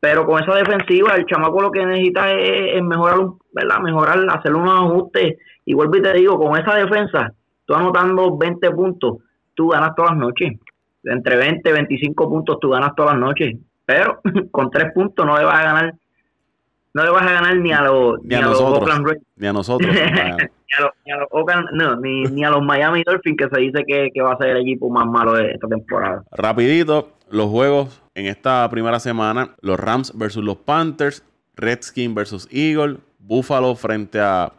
[0.00, 3.20] Pero con esa defensiva, el chamaco lo que necesita es, mejorar,
[3.52, 3.78] ¿verdad?
[3.80, 5.38] Mejorar, hacer unos ajustes.
[5.64, 7.32] Y vuelvo y te digo, con esa defensa,
[7.64, 9.18] tú anotando 20 puntos,
[9.54, 10.58] tú ganas todas las noches.
[11.04, 13.56] Entre 20 y 25 puntos, tú ganas todas las noches.
[13.84, 14.20] Pero
[14.50, 15.94] con 3 puntos no le vas a ganar
[16.94, 19.26] no le vas a ganar ni a los ni, a, Oakland Raiders.
[19.36, 19.90] Ni a nosotros.
[21.06, 24.10] ni a los, Oakland, no, ni, ni, a los Miami Dolphins, que se dice que,
[24.12, 26.22] que, va a ser el equipo más malo de esta temporada.
[26.32, 32.98] Rapidito, los juegos en esta primera semana los Rams versus los Panthers, Redskins versus Eagles,
[33.18, 34.52] Buffalo frente a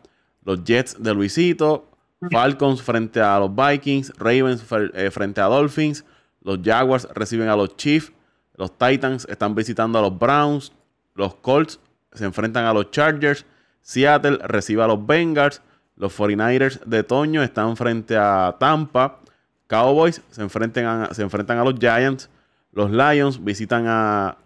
[0.44, 1.90] los Jets de Luisito,
[2.32, 6.06] Falcons frente a los Vikings, Ravens eh, frente a Dolphins,
[6.42, 8.12] los Jaguars reciben a los Chiefs,
[8.56, 10.72] los Titans están visitando a los Browns,
[11.16, 11.80] los Colts
[12.14, 13.46] se enfrentan a los Chargers,
[13.82, 15.62] Seattle recibe a los Bengals,
[15.96, 19.20] los 49ers de Toño están frente a Tampa,
[19.68, 22.30] Cowboys se enfrentan a, se enfrentan a los Giants,
[22.72, 24.38] los Lions visitan a,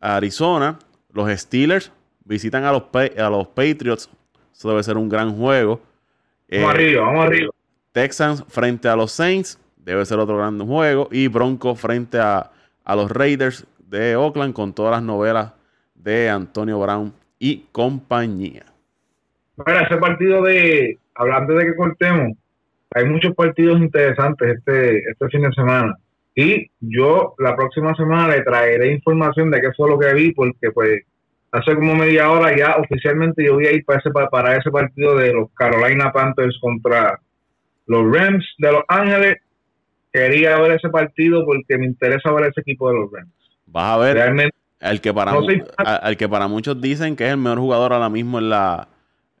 [0.00, 0.78] Arizona,
[1.12, 1.90] los Steelers
[2.24, 4.08] visitan a los, a los Patriots,
[4.58, 5.80] eso debe ser un gran juego.
[6.50, 7.50] Vamos eh, arriba, vamos arriba.
[7.92, 11.08] Texans frente a los Saints, debe ser otro gran juego.
[11.12, 12.50] Y Broncos frente a,
[12.84, 15.52] a los Raiders de Oakland con todas las novelas
[15.94, 18.64] de Antonio Brown y compañía.
[19.64, 22.36] Mira, ese partido de, hablando de que cortemos,
[22.90, 25.96] hay muchos partidos interesantes este, este fin de semana.
[26.34, 30.72] Y yo la próxima semana le traeré información de qué fue lo que vi, porque
[30.72, 31.02] pues
[31.52, 35.16] hace como media hora ya oficialmente yo voy a ir para ese, para ese partido
[35.16, 37.18] de los Carolina Panthers contra
[37.86, 39.36] los Rams de Los Ángeles.
[40.12, 43.32] Quería ver ese partido porque me interesa ver ese equipo de los Rams.
[43.66, 47.38] Vas a ver Realmente, al que para al que para muchos dicen que es el
[47.38, 48.88] mejor jugador ahora mismo en la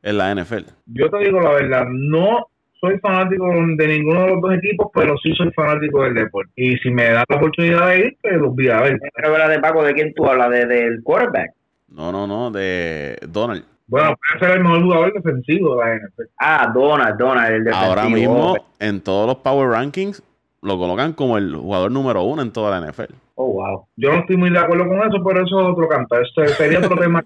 [0.02, 0.64] en la NFL.
[0.86, 2.46] Yo te digo la verdad, no
[2.80, 6.52] soy fanático de ninguno de los dos equipos, pero sí soy fanático del deporte.
[6.56, 8.98] Y si me da la oportunidad de ir, pues los voy a ver.
[9.14, 10.50] Pero de Paco, ¿de quién tú hablas?
[10.50, 11.50] ¿De, ¿Del quarterback?
[11.88, 13.64] No, no, no, de Donald.
[13.86, 16.22] Bueno, puede ser el mejor jugador defensivo de la NFL.
[16.38, 17.90] Ah, Donald, Donald, el defensivo.
[17.90, 20.22] Ahora mismo, en todos los Power Rankings,
[20.62, 23.14] lo colocan como el jugador número uno en toda la NFL.
[23.36, 23.86] Oh, wow.
[23.96, 26.20] Yo no estoy muy de acuerdo con eso, pero eso es otro canto.
[26.20, 27.24] Este sería otro tema.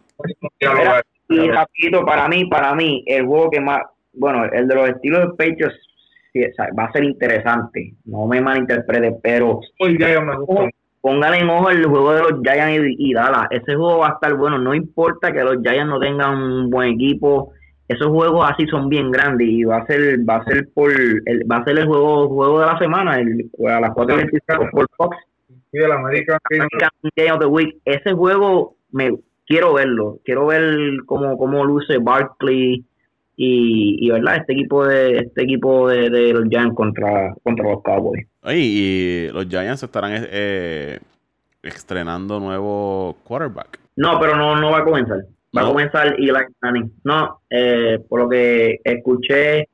[1.28, 3.80] y rapidito, para mí, para mí, el juego que más,
[4.12, 5.74] bueno, el de los estilos de Patriots
[6.78, 7.94] va a ser interesante.
[8.04, 9.60] No me malinterprete, pero...
[9.80, 10.68] Hoy ya me gusta
[11.02, 13.48] póngale en ojo el juego de los Giants y, Dallas.
[13.50, 14.58] Ese juego va a estar bueno.
[14.58, 17.52] No importa que los Giants no tengan un buen equipo.
[17.88, 21.42] Esos juegos así son bien grandes y va a ser va a ser por el,
[21.50, 25.18] va a ser el juego juego de la semana el, a las 4.25 por Fox.
[25.72, 26.38] Sí, el American
[27.16, 27.76] Game of the Week.
[27.84, 30.20] Ese juego me quiero verlo.
[30.24, 30.62] Quiero ver
[31.06, 32.86] cómo, cómo luce Barkley
[33.36, 37.82] y, y verdad este equipo de este equipo de, de los Giants contra contra los
[37.82, 40.98] Cowboys y los Giants estarán eh,
[41.62, 43.78] estrenando nuevo quarterback.
[43.96, 45.18] No, pero no, no va a comenzar.
[45.56, 46.92] Va a comenzar Eli Manning.
[47.04, 49.68] No, eh, por lo que escuché,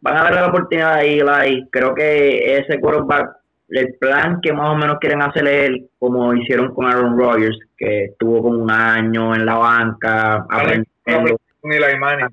[0.00, 1.68] van a darle la oportunidad a Eli.
[1.70, 3.36] Creo que ese quarterback,
[3.68, 8.04] el plan que más o menos quieren hacer es como hicieron con Aaron Rodgers, que
[8.04, 11.36] estuvo como un año en la banca aprendiendo.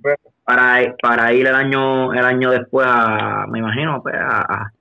[0.01, 0.17] Pues.
[0.43, 4.71] Para, para ir el año el año después a, me imagino, pues, a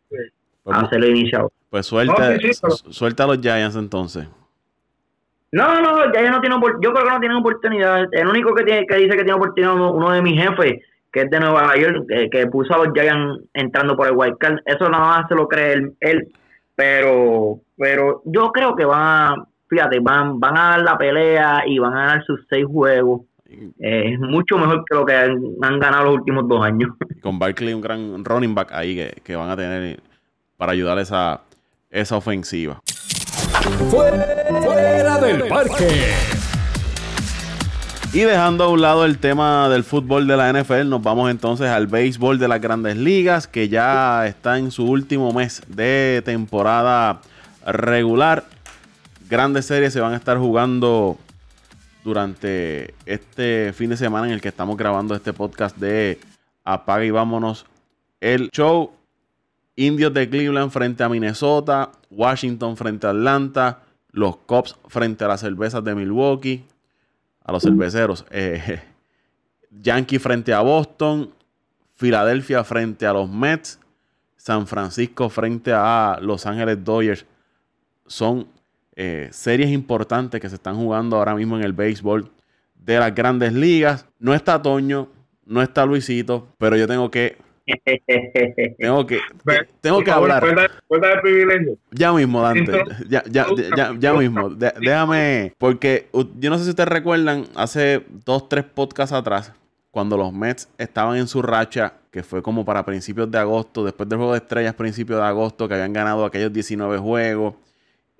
[0.64, 1.52] pues, hacerlo iniciado.
[1.70, 2.36] Pues suelta,
[2.90, 4.28] suelta a los Giants entonces.
[5.52, 8.08] No, no, los Giants no tienen yo creo que no tienen oportunidad.
[8.12, 11.30] El único que tiene que dice que tiene oportunidad uno, de mis jefes, que es
[11.30, 14.58] de Nueva York, que, puso a los Giants entrando por el White Card.
[14.64, 16.28] Eso nada más se lo cree él,
[16.74, 21.78] pero pero yo creo que van a, fíjate, van, van a dar la pelea y
[21.78, 23.22] van a ganar sus seis juegos.
[23.78, 26.90] Eh, es mucho mejor que lo que han, ganado los últimos dos años.
[27.20, 30.00] Con Barkley, un gran running back ahí que, que van a tener
[30.56, 31.40] para ayudar a esa,
[31.90, 32.80] esa ofensiva.
[33.90, 35.88] Fuera del parque.
[38.12, 41.68] Y dejando a un lado el tema del fútbol de la NFL, nos vamos entonces
[41.68, 47.22] al béisbol de las grandes ligas, que ya está en su último mes de temporada
[47.66, 48.44] regular.
[49.30, 51.16] Grandes series se van a estar jugando
[52.04, 56.18] durante este fin de semana en el que estamos grabando este podcast de
[56.64, 57.66] Apaga y Vámonos
[58.20, 58.92] el show.
[59.74, 65.40] Indios de Cleveland frente a Minnesota, Washington frente a Atlanta, los Cubs frente a las
[65.40, 66.64] cervezas de Milwaukee,
[67.42, 68.82] a los cerveceros, eh,
[69.70, 71.30] Yankee frente a Boston,
[71.94, 73.80] Filadelfia frente a los Mets,
[74.36, 77.24] San Francisco frente a Los Ángeles Dodgers.
[78.06, 78.46] Son
[78.96, 82.30] eh, series importantes que se están jugando ahora mismo en el béisbol
[82.74, 84.06] de las grandes ligas.
[84.18, 85.08] No está Toño,
[85.46, 87.36] no está Luisito, pero yo tengo que
[88.78, 89.20] tengo que,
[89.80, 90.42] tengo que hablar.
[91.90, 92.84] Ya mismo, Dante.
[93.08, 94.50] Ya, ya, ya, ya mismo.
[94.50, 95.54] déjame.
[95.58, 99.52] Porque yo no sé si ustedes recuerdan, hace dos, tres podcasts atrás,
[99.90, 104.08] cuando los Mets estaban en su racha, que fue como para principios de agosto, después
[104.08, 107.54] del juego de estrellas, principios de agosto, que habían ganado aquellos 19 juegos.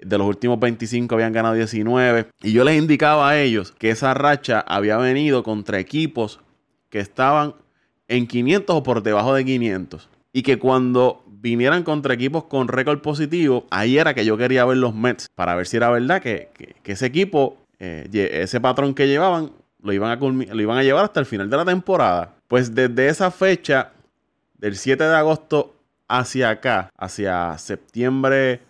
[0.04, 2.26] De los últimos 25 habían ganado 19.
[2.42, 6.40] Y yo les indicaba a ellos que esa racha había venido contra equipos
[6.90, 7.54] que estaban
[8.08, 10.08] en 500 o por debajo de 500.
[10.32, 14.76] Y que cuando vinieran contra equipos con récord positivo, ahí era que yo quería ver
[14.76, 16.50] los Mets para ver si era verdad que,
[16.84, 19.50] ese equipo, eh, ese patrón que llevaban,
[19.82, 22.34] lo iban, a lo iban a llevar hasta el final de la temporada.
[22.48, 23.92] Pues desde esa fecha,
[24.58, 25.74] del 7 de agosto
[26.06, 28.60] hacia acá, hacia septiembre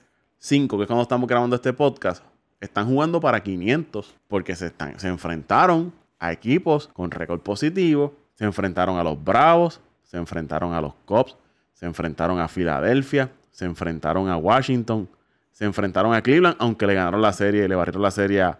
[0.44, 2.24] 5, que es cuando estamos grabando este podcast,
[2.60, 8.44] están jugando para 500 porque se, están, se enfrentaron a equipos con récord positivo, se
[8.44, 11.36] enfrentaron a los Bravos, se enfrentaron a los Cubs,
[11.74, 15.08] se enfrentaron a Filadelfia, se enfrentaron a Washington,
[15.52, 18.58] se enfrentaron a Cleveland, aunque le ganaron la serie, le barrieron la serie a,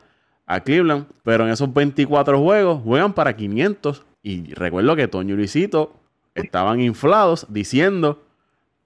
[0.65, 1.07] Cleveland.
[1.25, 4.05] Pero en esos 24 juegos juegan para 500.
[4.23, 5.97] Y recuerdo que Toño y Luisito
[6.37, 8.23] estaban inflados diciendo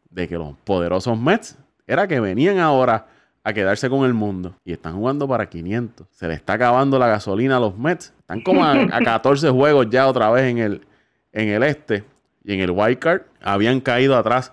[0.09, 3.07] de que los poderosos Mets era que venían ahora
[3.45, 4.57] a quedarse con el mundo.
[4.65, 6.07] Y están jugando para 500.
[6.11, 8.13] Se le está acabando la gasolina a los Mets.
[8.19, 10.87] Están como a, a 14 juegos ya otra vez en el,
[11.33, 12.05] en el este
[12.47, 14.53] y en el wild card habían caído atrás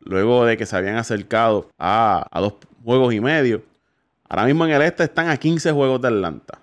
[0.00, 3.62] luego de que se habían acercado a, dos juegos y medio.
[4.28, 6.58] Ahora mismo en el este están a 15 juegos de Atlanta.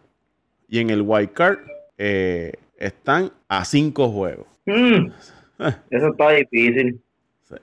[0.67, 1.59] Y en el wild card
[1.97, 4.47] eh, están a 5 juegos.
[4.65, 5.11] Mm.
[5.89, 6.99] eso está difícil.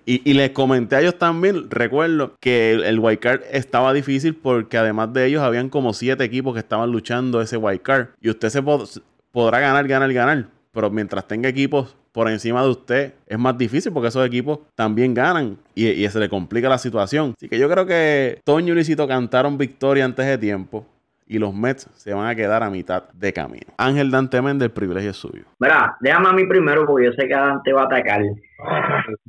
[0.04, 5.12] Y, les comenté a ellos también, recuerdo que el, el card estaba difícil porque además
[5.12, 8.08] de ellos habían como 7 equipos que estaban luchando ese wild card.
[8.20, 10.48] Y usted se podrá ganar, ganar, ganar.
[10.72, 15.12] Pero mientras tenga equipos por encima de usted, es más difícil porque esos equipos también
[15.14, 17.34] ganan y, se le complica la situación.
[17.36, 20.86] Así que yo creo que Toño y Luisito cantaron victoria antes de tiempo
[21.26, 23.66] y los Mets se van a quedar a mitad de camino.
[23.76, 25.44] Ángel Dante Méndez, el privilegio es suyo.
[25.58, 28.22] Mira, déjame a mí primero porque yo sé que Dante va a atacar.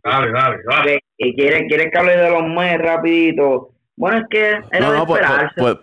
[0.03, 0.99] Dale, dale, dale.
[1.17, 3.71] ¿Y quieres, que hable de los Mets rapidito?
[3.95, 5.07] Bueno, es que era no, no,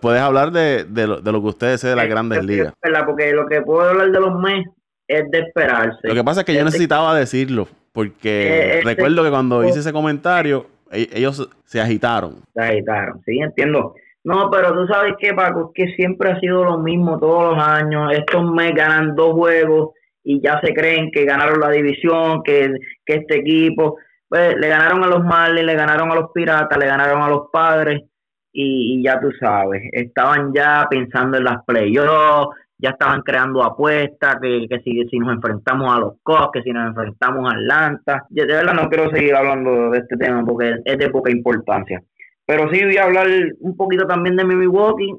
[0.01, 2.73] puedes hablar de, lo, que ustedes sé de las grandes ligas.
[3.05, 4.71] Porque lo que puedo hablar de los Mets
[5.09, 6.09] es de esperarse.
[6.09, 9.65] Lo que pasa es que yo este necesitaba decirlo, porque eh, este recuerdo que cuando
[9.65, 12.37] hice ese comentario, e-, ellos se agitaron.
[12.55, 13.95] Se agitaron, sí, entiendo.
[14.25, 17.63] No, pero tú sabes que, Paco, es que siempre ha sido lo mismo todos los
[17.63, 18.11] años.
[18.13, 19.91] Estos me ganan dos juegos
[20.25, 22.73] y ya se creen que ganaron la división, que,
[23.05, 26.87] que este equipo, pues le ganaron a los Marlins, le ganaron a los Piratas, le
[26.87, 28.03] ganaron a los Padres
[28.51, 34.67] y, ya tú sabes, estaban ya pensando en las playoffs, ya estaban creando apuestas, que,
[34.69, 38.27] que si, si nos enfrentamos a los Cubs, que si nos enfrentamos a Atlanta.
[38.31, 42.01] de verdad no quiero seguir hablando de este tema porque es de poca importancia.
[42.47, 43.27] Pero sí voy a hablar
[43.61, 45.15] un poquito también de mi Milwaukee,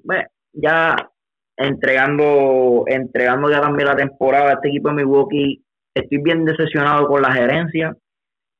[0.53, 0.95] ya
[1.57, 5.63] entregando, entregando ya también la temporada a este equipo de Milwaukee,
[5.93, 7.95] estoy bien decepcionado con la gerencia.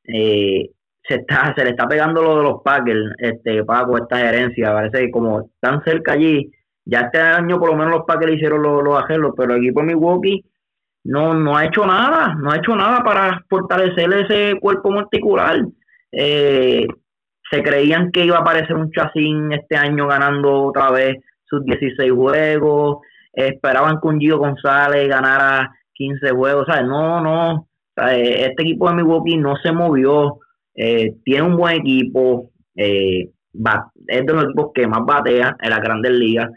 [0.06, 0.70] Eh,
[1.08, 5.06] se está se le está pegando lo de los Packers, este Paco, esta gerencia, parece
[5.06, 6.52] que como están cerca allí,
[6.84, 9.82] ya este año por lo menos los Packers hicieron los, los arreglos, pero el equipo
[9.82, 10.44] de Milwaukee
[11.04, 15.64] no, no ha hecho nada, no ha hecho nada para fortalecer ese cuerpo monticular.
[16.12, 16.88] Eh,
[17.50, 22.12] se creían que iba a aparecer un chasín este año ganando otra vez sus 16
[22.12, 22.98] juegos,
[23.34, 26.86] esperaban que un Gio González ganara 15 juegos, ¿sabes?
[26.86, 30.40] No, no, este equipo de Milwaukee no se movió,
[30.76, 33.30] eh, tiene un buen equipo, eh,
[34.08, 36.50] es de los equipos que más batea en las grandes ligas,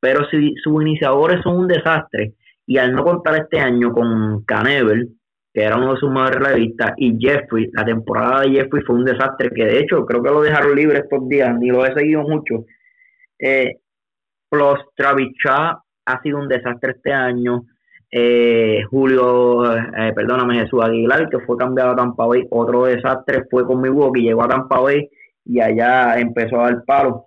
[0.00, 2.34] pero si sus iniciadores son un desastre,
[2.66, 5.08] y al no contar este año con Canevel,
[5.52, 9.04] que era uno de sus mejores revistas, y Jeffrey, la temporada de Jeffrey fue un
[9.04, 12.22] desastre, que de hecho creo que lo dejaron libre estos días, ni lo he seguido
[12.22, 12.64] mucho.
[13.38, 13.76] Eh,
[14.48, 17.64] plus Travis ha sido un desastre este año.
[18.10, 23.64] Eh, Julio, eh, perdóname, Jesús Aguilar, que fue cambiado a Tampa Bay, otro desastre fue
[23.66, 25.08] con Milwaukee, llegó a Tampa Bay
[25.44, 27.26] y allá empezó a dar palo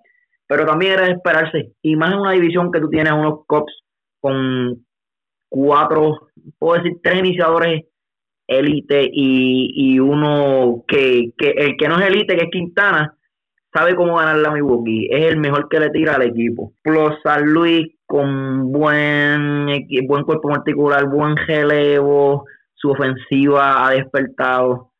[0.53, 1.73] pero también era de esperarse.
[1.81, 3.73] Y más en una división que tú tienes unos cops
[4.19, 4.85] con
[5.49, 7.85] cuatro, puedo decir, tres iniciadores
[8.47, 13.15] élite y, uno que, que el que no es élite, que es Quintana,
[13.73, 15.07] sabe cómo ganar la Milwaukee.
[15.11, 16.73] Es el mejor que le tira al equipo.
[16.81, 19.67] Plus San Luis con buen,
[20.07, 24.91] buen cuerpo particular, buen relevo, su ofensiva ha despertado.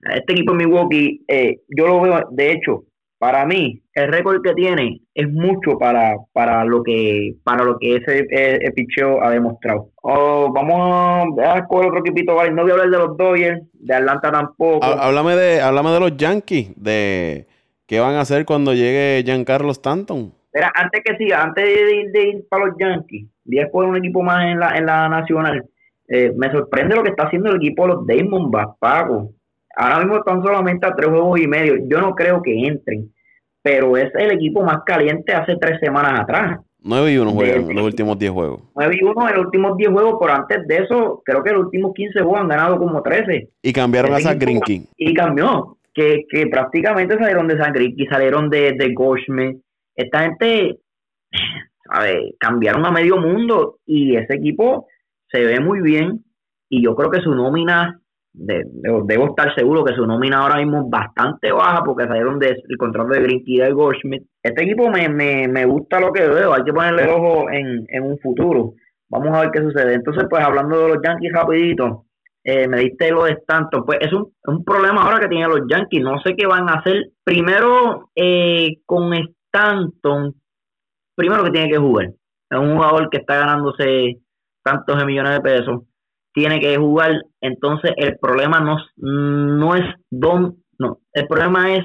[0.00, 2.84] Este equipo de Milwaukee, eh, yo lo veo, de hecho,
[3.18, 7.96] para mí, el récord que tiene es mucho para, para lo que para lo que
[7.96, 9.90] ese, e, picheo ha demostrado.
[10.02, 14.32] Oh, vamos a escoger otro equipito, No voy a hablar de los Dodgers, de Atlanta
[14.32, 14.84] tampoco.
[14.84, 17.46] Háblame de, háblame de los Yankees, de
[17.86, 20.32] qué van a hacer cuando llegue Giancarlo Stanton.
[20.54, 23.88] Mira, antes que siga, antes de ir, de ir para los Yankees, voy a escoger
[23.88, 25.64] un equipo más en la, en la nacional.
[26.08, 29.32] Eh, me sorprende lo que está haciendo el equipo de los Diamondbacks, Pago.
[29.76, 31.76] Ahora mismo están solamente a tres juegos y medio.
[31.88, 33.10] Yo no creo que entren,
[33.62, 36.60] pero es el equipo más caliente hace tres semanas atrás.
[36.84, 38.60] 9 y 1 juegan en los últimos 10 juegos.
[38.74, 41.64] 9 y 1 en los últimos 10 juegos, pero antes de eso, creo que los
[41.64, 43.50] últimos 15 juegos han ganado como 13.
[43.62, 44.82] Y cambiaron a Zach Greinke.
[44.96, 45.78] Y cambió.
[45.94, 49.58] que, que prácticamente salieron de San y salieron de, de Goldschmidt.
[49.94, 50.78] Esta gente,
[52.00, 54.88] ver, cambiaron a medio mundo y ese equipo
[55.30, 56.24] se ve muy bien
[56.68, 58.00] y yo creo que su nómina,
[58.34, 58.64] de,
[59.04, 63.10] debo estar seguro que su nómina ahora mismo es bastante baja porque salieron del contrato
[63.10, 64.22] de Grinky y de Goldschmidt.
[64.42, 68.02] Este equipo me, me, me gusta lo que veo, hay que ponerle ojo en, en
[68.02, 68.74] un futuro.
[69.08, 69.94] Vamos a ver qué sucede.
[69.94, 72.06] Entonces, pues hablando de los Yankees rapidito,
[72.44, 75.60] eh, me diste lo de Stanton, pues es un, un, problema ahora que tienen los
[75.68, 77.10] Yankees, no sé qué van a hacer.
[77.22, 80.34] Primero, eh, con Stanton,
[81.14, 82.06] primero que tiene que jugar.
[82.50, 84.18] Es un jugador que está ganándose
[84.64, 85.82] tantos de millones de pesos,
[86.32, 87.12] tiene que jugar.
[87.40, 91.84] Entonces, el problema no, no es dónde, no, el problema es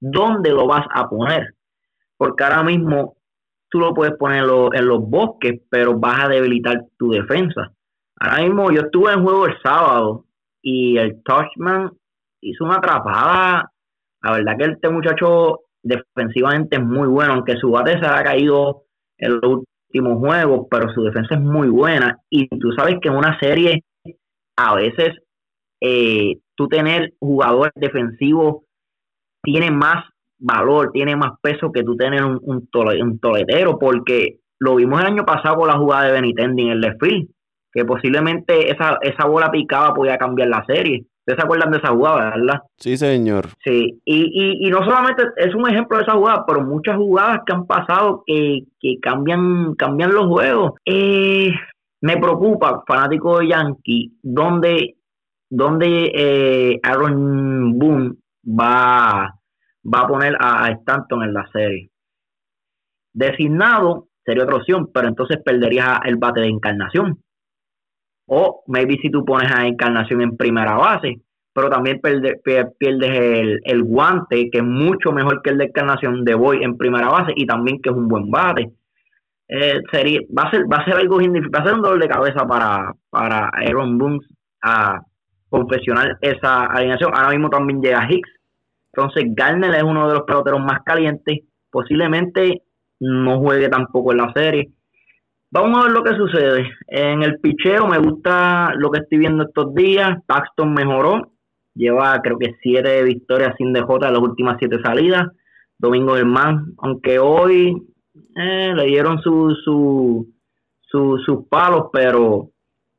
[0.00, 1.54] dónde lo vas a poner.
[2.16, 3.16] Porque ahora mismo
[3.68, 7.72] tú lo puedes poner en los bosques, pero vas a debilitar tu defensa.
[8.20, 10.24] Ahora mismo yo estuve en juego el sábado
[10.62, 11.92] y el Touchman
[12.40, 13.70] hizo una atrapada.
[14.22, 18.82] La verdad que este muchacho defensivamente es muy bueno, aunque su bate se ha caído
[19.18, 22.18] en los últimos juegos, pero su defensa es muy buena.
[22.30, 23.84] Y tú sabes que en una serie
[24.56, 25.16] a veces
[25.80, 28.64] eh, tú tener jugadores defensivos
[29.42, 30.04] tiene más
[30.38, 35.24] valor, tiene más peso que tú tener un, un, toletero, porque lo vimos el año
[35.24, 37.02] pasado con la jugada de Benitendi en el left
[37.72, 41.04] que posiblemente esa, esa bola picada podía cambiar la serie.
[41.28, 42.62] ¿Ustedes se acuerdan de esa jugada, verdad?
[42.78, 43.48] Sí, señor.
[43.62, 47.40] Sí, y, y, y no solamente es un ejemplo de esa jugada, pero muchas jugadas
[47.44, 50.72] que han pasado que, que cambian, cambian los juegos.
[50.86, 51.52] Eh,
[52.00, 54.96] me preocupa, fanático de Yankee, donde,
[55.50, 58.14] donde eh, Aaron Boone
[58.46, 59.34] va,
[59.84, 61.90] va a poner a Stanton en la serie.
[63.12, 67.18] Designado sería otra opción, pero entonces perderías el bate de encarnación.
[68.28, 71.20] O maybe si tú pones a Encarnación en primera base,
[71.52, 76.62] pero también pierdes el, guante, que es mucho mejor que el de Encarnación de Boy
[76.62, 78.70] en primera base y también que es un buen bate.
[79.48, 82.08] Eh, sería, va a ser va a ser algo va a ser un dolor de
[82.08, 84.20] cabeza para, para Aaron Boone
[84.62, 85.00] a
[85.48, 87.12] confesionar esa alineación.
[87.14, 88.30] Ahora mismo también llega Hicks.
[88.92, 91.40] Entonces Garner es uno de los peloteros más calientes.
[91.70, 92.62] Posiblemente
[93.00, 94.70] no juegue tampoco en la serie.
[95.50, 96.70] Vamos a ver lo que sucede.
[96.88, 100.18] En el picheo me gusta lo que estoy viendo estos días.
[100.26, 101.32] Paxton mejoró.
[101.74, 105.28] Lleva creo que siete victorias sin DJ en las últimas siete salidas.
[105.78, 107.74] Domingo Germán, aunque hoy
[108.36, 110.26] eh, le dieron su, su,
[111.24, 112.50] sus palos, pero,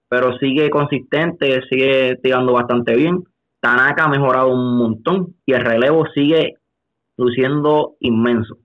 [0.07, 3.23] pero sigue consistente, sigue tirando bastante bien.
[3.59, 6.55] Tanaka ha mejorado un montón y el relevo sigue
[7.17, 8.57] luciendo inmenso.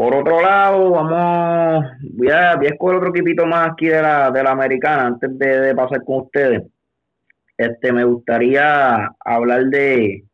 [0.00, 1.84] Por otro lado, vamos,
[2.14, 5.74] voy a, voy escoger otro equipito más aquí de la, de la americana antes de,
[5.74, 6.62] pasar con ustedes.
[7.54, 10.24] Este, me gustaría hablar de,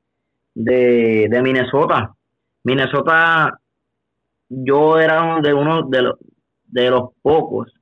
[0.55, 2.15] de, de Minnesota.
[2.63, 3.59] Minnesota,
[4.49, 6.19] yo era de uno de los,
[6.67, 7.75] de los pocos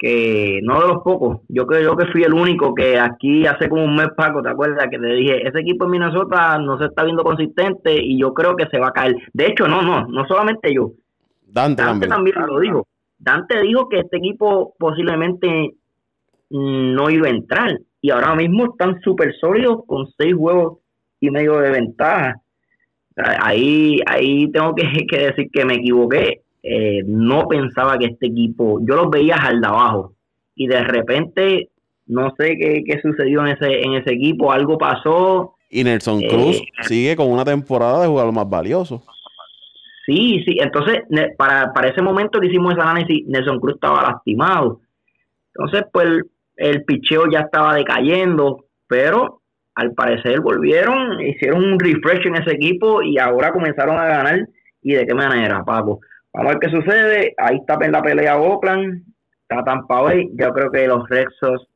[0.00, 3.84] que no de los pocos, yo creo que fui el único que aquí hace como
[3.84, 4.86] un mes Paco, ¿te acuerdas?
[4.90, 8.56] Que te dije, ese equipo en Minnesota no se está viendo consistente y yo creo
[8.56, 9.14] que se va a caer.
[9.34, 10.92] De hecho, no, no, no solamente yo.
[11.46, 12.34] Dante, también.
[12.46, 12.88] lo dijo.
[13.18, 15.74] Dante dijo que este equipo posiblemente
[16.48, 20.78] no iba a entrar y ahora mismo están súper sólidos con seis juegos
[21.20, 22.36] y medio de ventaja.
[23.16, 28.80] Ahí, ahí tengo que, que decir que me equivoqué eh, no pensaba que este equipo,
[28.82, 30.14] yo los veía al de abajo
[30.54, 31.70] y de repente
[32.06, 35.54] no sé qué, sucedió en ese, en ese equipo, algo pasó.
[35.70, 39.04] Y Nelson Cruz eh, sigue con una temporada de jugador más valioso.
[40.06, 41.02] Sí, sí, entonces
[41.38, 44.80] para, para ese momento que hicimos ese análisis, Nelson Cruz estaba lastimado.
[45.54, 46.24] Entonces, pues el,
[46.56, 49.40] el picheo ya estaba decayendo, pero
[49.76, 54.48] al parecer volvieron, hicieron un refresh en ese equipo y ahora comenzaron a ganar.
[54.82, 56.00] ¿Y de qué manera, Paco?
[56.32, 57.34] Vamos a ver qué sucede.
[57.38, 59.02] Ahí está en la pelea Oakland,
[59.42, 60.30] está Tampa Bay.
[60.34, 61.68] Yo creo que los Rexos,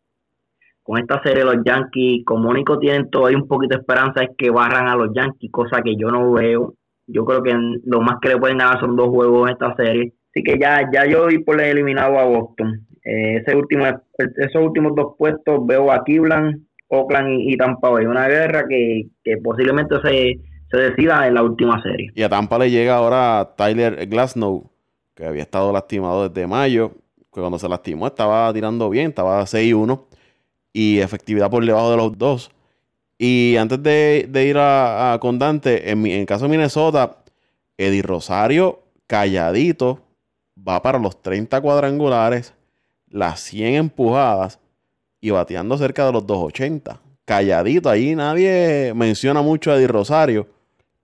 [0.82, 4.50] con esta serie, los Yankees, como único tienen todavía un poquito de esperanza, es que
[4.50, 6.74] barran a los Yankees, cosa que yo no veo.
[7.06, 10.12] Yo creo que lo más que le pueden ganar son dos juegos en esta serie.
[10.30, 12.86] Así que ya, ya yo doy por eliminado a Boston.
[13.04, 13.84] Eh, ese último,
[14.16, 18.06] esos últimos dos puestos veo a Cleveland, Oakland y, Tampa Bay.
[18.06, 20.38] Una guerra que, que posiblemente se
[20.74, 22.10] se decida en la última serie.
[22.14, 24.70] Y a Tampa le llega ahora Tyler Glasnow,
[25.14, 26.92] que había estado lastimado desde mayo,
[27.32, 30.04] que cuando se lastimó estaba tirando bien, estaba 6-1
[30.72, 32.50] y efectividad por debajo de los dos.
[33.18, 37.18] Y antes de, ir a, Dante, en, en el caso de Minnesota,
[37.78, 40.00] Eddie Rosario, calladito,
[40.56, 42.54] va para los 30 cuadrangulares,
[43.08, 44.58] las 100 empujadas
[45.20, 47.90] y bateando cerca de los 280 calladito.
[47.90, 50.48] Ahí nadie menciona mucho a Eddie Rosario,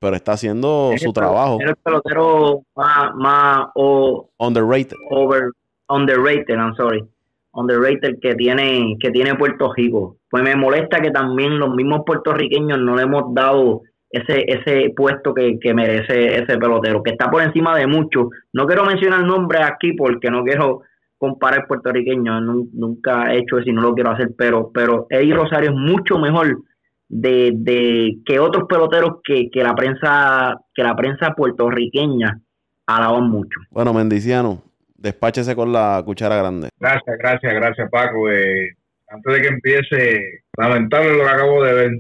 [0.01, 1.59] pero está haciendo su trabajo.
[1.61, 4.97] Es el pelotero más, más o, underrated.
[5.11, 5.51] Over,
[5.89, 7.05] underrated, I'm sorry.
[7.53, 10.17] Underrated que tiene, que tiene Puerto Rico.
[10.31, 15.35] Pues me molesta que también los mismos puertorriqueños no le hemos dado ese, ese puesto
[15.35, 18.29] que, que merece ese pelotero, que está por encima de muchos.
[18.53, 20.83] No quiero mencionar nombres aquí porque no quiero
[21.19, 22.43] comparar puertorriqueños,
[22.73, 26.19] nunca he hecho eso y no lo quiero hacer, pero, pero Eddie Rosario es mucho
[26.19, 26.63] mejor
[27.11, 32.41] de, de que otros peloteros que, que la prensa, que la prensa puertorriqueña
[32.87, 33.59] alaban mucho.
[33.71, 34.63] Bueno, Mendiciano,
[34.97, 36.69] despáchese con la cuchara grande.
[36.79, 38.31] Gracias, gracias, gracias Paco.
[38.31, 38.71] Eh,
[39.09, 41.91] antes de que empiece, lamentable lo que acabo de ver.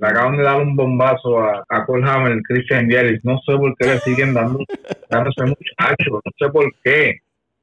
[0.00, 3.20] Le acaban de dar un bombazo a, a Cole Hammer, Christian Yelich.
[3.22, 4.60] No sé por qué le siguen dando,
[5.10, 7.18] dándose muchacho, no sé por qué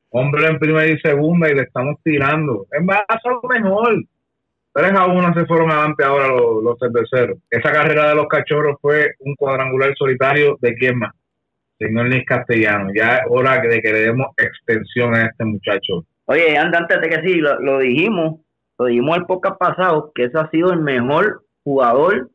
[0.10, 2.68] hombre en primera y segunda y le estamos tirando.
[2.72, 4.04] Es más, lo mejor.
[4.78, 7.40] Tres a uno se fueron adelante ahora los, los cerveceros.
[7.50, 11.16] Esa carrera de los cachorros fue un cuadrangular solitario de quién más.
[11.80, 12.92] Señor Luis Castellano.
[12.96, 16.06] Ya es hora de que le demos extensión a este muchacho.
[16.26, 18.42] Oye, antes de que sí, lo, dijimos,
[18.78, 22.30] lo dijimos el podcast pasado, que ese ha sido el mejor jugador.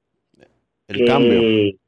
[0.89, 1.79] El cambio.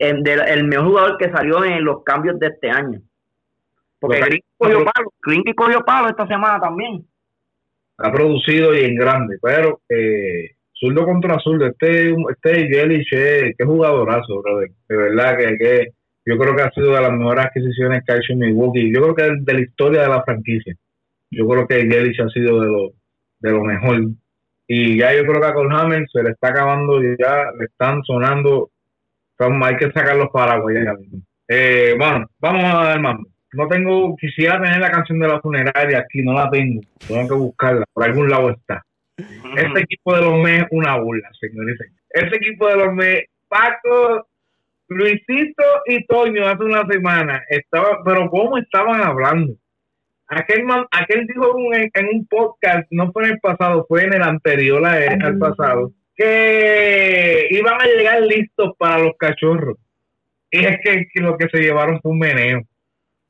[0.00, 3.00] el mejor jugador que salió en los cambios de este año.
[4.00, 5.12] Porque Green cogió palo,
[5.54, 7.06] cogió palo esta semana también.
[7.98, 14.42] Ha producido y en grande, pero eh, zurdo contra zurdo, este, este Yelich, qué jugadorazo,
[14.42, 14.70] brother.
[14.88, 15.88] De verdad que,
[16.24, 18.92] yo creo que ha sido de las mejores adquisiciones que ha hecho Milwaukee.
[18.92, 20.74] Yo creo que de la historia de la franquicia.
[21.30, 22.92] Yo creo que Yelich ha sido de lo,
[23.40, 24.00] de lo mejor.
[24.66, 28.02] Y ya yo creo que a Colhammer se le está acabando y ya le están
[28.04, 28.70] sonando.
[29.38, 30.74] hay que sacar los paraguas
[31.48, 35.98] eh, bueno, vamos a dar mando no tengo, quisiera tener la canción de la funeraria
[35.98, 38.84] aquí, no la tengo, tengo que buscarla, por algún lado está.
[39.16, 41.78] Este equipo de los MES una burla, señores.
[42.10, 44.26] Este equipo de los MES, Paco,
[44.88, 49.54] Luisito y Toño hace una semana, estaba, pero ¿cómo estaban hablando?
[50.28, 54.22] Aquel, man, aquel dijo en, un podcast, no fue en el pasado, fue en el
[54.22, 59.76] anterior al pasado, que iban a llegar listos para los cachorros.
[60.50, 62.62] Y es que, que lo que se llevaron fue un meneo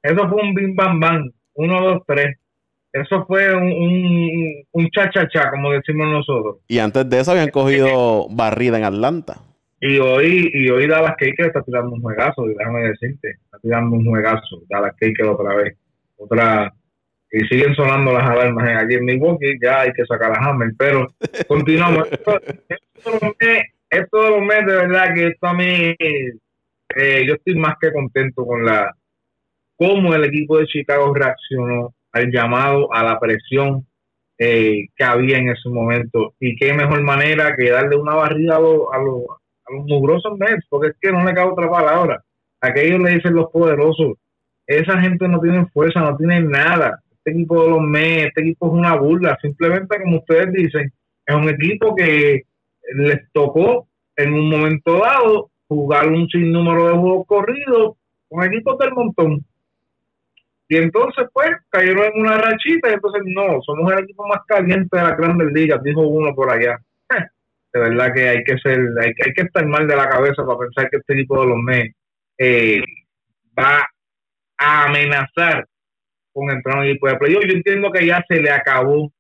[0.03, 2.39] eso fue un bim bam bam, uno, dos, tres.
[2.93, 6.59] Eso fue un, un, un cha-cha-cha, como decimos nosotros.
[6.69, 9.39] Y antes de eso habían cogido barrida en Atlanta.
[9.81, 14.05] Y hoy, y hoy Dallas Cake está tirando un juegazo, déjame decirte, está tirando un
[14.05, 15.77] juegazo, Dallas Cake otra vez.
[16.19, 16.73] Otra,
[17.33, 21.09] y siguen sonando las alarmas allí en Milwaukee, ya hay que sacar a Hammer, pero
[21.49, 22.07] continuamos.
[22.13, 22.41] esto,
[23.91, 27.91] esto, de los meses, de verdad que esto a mí, eh, yo estoy más que
[27.91, 28.95] contento con la
[29.83, 33.85] cómo el equipo de Chicago reaccionó al llamado, a la presión
[34.39, 36.35] eh, que había en ese momento.
[36.39, 40.91] Y qué mejor manera que darle una barrida a, los, a, los, mugrosos Mets, porque
[40.91, 42.23] es que no le cabe otra palabra.
[42.61, 44.19] Aquellos le dicen los poderosos.
[44.67, 47.01] Esa gente no tiene fuerza, no tiene nada.
[47.11, 49.37] Este equipo de los Mets, este equipo es una burla.
[49.43, 50.93] Simplemente, como ustedes dicen,
[51.27, 52.43] es un equipo que
[52.95, 57.97] les tocó en un momento dado jugar un sinnúmero de juegos corridos
[58.29, 59.45] con equipos del montón
[60.73, 64.97] y entonces, pues, cayeron en una rachita y entonces, no, somos el equipo más caliente
[64.97, 66.79] de la grandes ligas, dijo uno por allá.
[67.75, 70.61] de verdad que hay que ser, hay, hay que estar mal de la cabeza para
[70.61, 71.95] pensar que este equipo de los Mets
[72.39, 72.83] eh,
[73.59, 73.87] va
[74.57, 75.67] a amenazar
[76.33, 77.45] con entrar en un equipo de playoff.
[77.45, 79.13] Yo entiendo que ya se le acabó,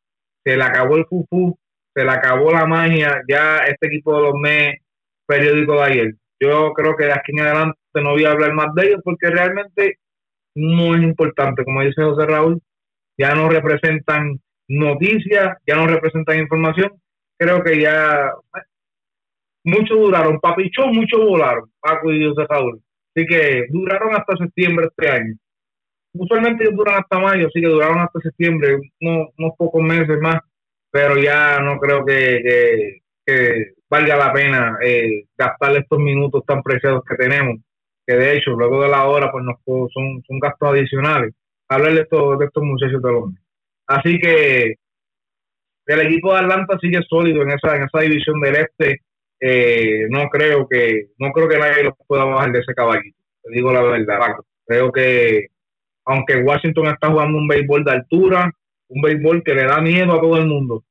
[0.42, 1.55] se le acabó el fufú,
[1.94, 4.82] se le acabó la magia, ya este equipo de los Mets,
[5.26, 6.14] periódico de ayer.
[6.40, 9.28] Yo creo que de aquí en adelante no voy a hablar más de ellos porque
[9.28, 9.98] realmente
[10.55, 12.61] es importante, como dice José Raúl,
[13.18, 16.92] ya no representan noticias, ya no representan información,
[17.38, 18.32] creo que ya
[19.64, 22.80] mucho duraron, papichó, mucho volaron, Paco y José Raúl,
[23.14, 25.34] así que duraron hasta septiembre este año.
[26.14, 30.40] Usualmente duran hasta mayo, así que duraron hasta septiembre, unos, pocos meses más,
[30.90, 33.00] pero ya no creo que,
[33.88, 37.57] valga la pena eh, gastar estos minutos tan preciados que tenemos
[38.07, 41.34] que de hecho luego de la hora pues nos son, son gastos adicionales.
[41.68, 43.44] Hablar de estos de estos muchachos de Londres.
[43.86, 44.74] Así que
[45.86, 49.03] el equipo de Atlanta sigue sólido en esa en esa división del este.
[49.40, 53.18] Eh, no creo que no creo que nadie los pueda bajar de ese caballito.
[53.42, 54.36] Te digo la verdad.
[54.66, 55.48] Creo que
[56.05, 58.53] aunque Washington está jugando un béisbol de altura
[58.88, 60.84] un béisbol que le da miedo a todo el mundo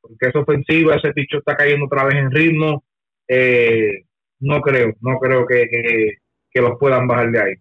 [0.00, 2.84] porque es ofensiva ese picho está cayendo otra vez en ritmo
[3.26, 4.04] eh,
[4.40, 6.12] no creo no creo que que
[6.54, 7.54] los puedan bajar de ahí.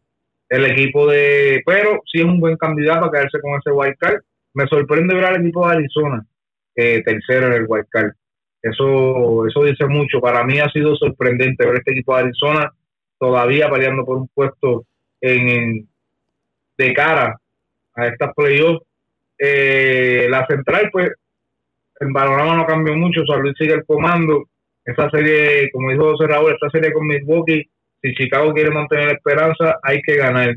[0.50, 4.22] El equipo de, pero sí es un buen candidato a quedarse con ese wild card.
[4.54, 6.26] Me sorprende ver al equipo de Arizona,
[6.76, 8.12] eh, tercero en el wild card.
[8.62, 10.20] Eso, eso dice mucho.
[10.20, 12.74] Para mí ha sido sorprendente ver este equipo de Arizona
[13.20, 14.86] todavía peleando por un puesto
[15.22, 15.88] en,
[16.78, 17.40] de cara
[17.96, 18.86] a estas playoffs.
[19.40, 21.12] Eh, la central, pues,
[22.00, 23.26] el panorama no cambió mucho.
[23.26, 24.46] San Luis sigue el comando.
[24.86, 27.70] Esta serie, como dijo José Raúl, esta serie con Milwaukee,
[28.02, 30.56] si Chicago quiere mantener la esperanza, hay que ganar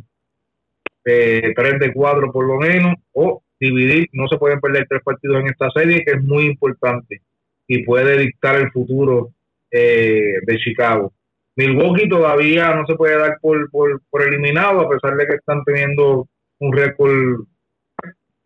[1.05, 4.09] eh, 3 de 4 por lo menos, o dividir.
[4.12, 7.22] No se pueden perder tres partidos en esta serie, que es muy importante
[7.66, 9.30] y puede dictar el futuro
[9.70, 11.12] eh, de Chicago.
[11.57, 15.62] Milwaukee todavía no se puede dar por, por, por eliminado, a pesar de que están
[15.64, 16.26] teniendo
[16.59, 17.45] un récord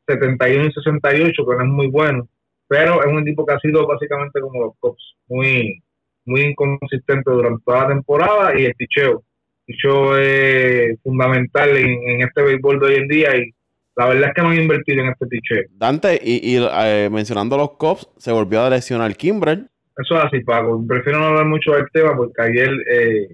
[0.07, 2.28] 71 y 68, que no es muy bueno,
[2.68, 5.82] pero es un equipo que ha sido básicamente como los Cubs, muy,
[6.25, 9.22] muy inconsistente durante toda la temporada y el picheo.
[9.66, 13.51] El picheo es fundamental en, este béisbol de hoy en día y
[13.97, 15.62] la verdad es que no han invertido en este picheo.
[15.70, 19.68] Dante, y, eh, mencionando los Cubs, se volvió a lesionar Kimbrel.
[19.97, 20.85] Eso es así, Paco.
[20.87, 23.29] Prefiero no hablar mucho del tema porque ayer eh,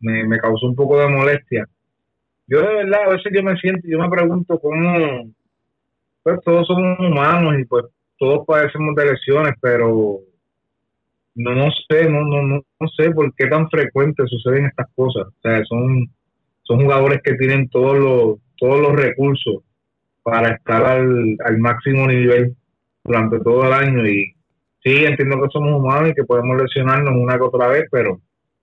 [0.00, 1.66] me, me causó un poco de molestia.
[2.46, 5.30] Yo de verdad, a veces yo me siento, yo me pregunto cómo,
[6.22, 7.84] pues todos somos humanos y pues
[8.18, 10.18] todos padecemos de lesiones, pero
[11.34, 15.26] no, no sé, no, no, no, sé por qué tan frecuente suceden estas cosas.
[15.26, 16.06] O sea, son,
[16.62, 19.62] son jugadores que tienen todos los, todos los recursos
[20.22, 22.54] para estar al, al máximo nivel
[23.04, 24.34] durante todo el año y
[24.82, 28.20] sí, entiendo que somos humanos y que podemos lesionarnos una que otra vez, pero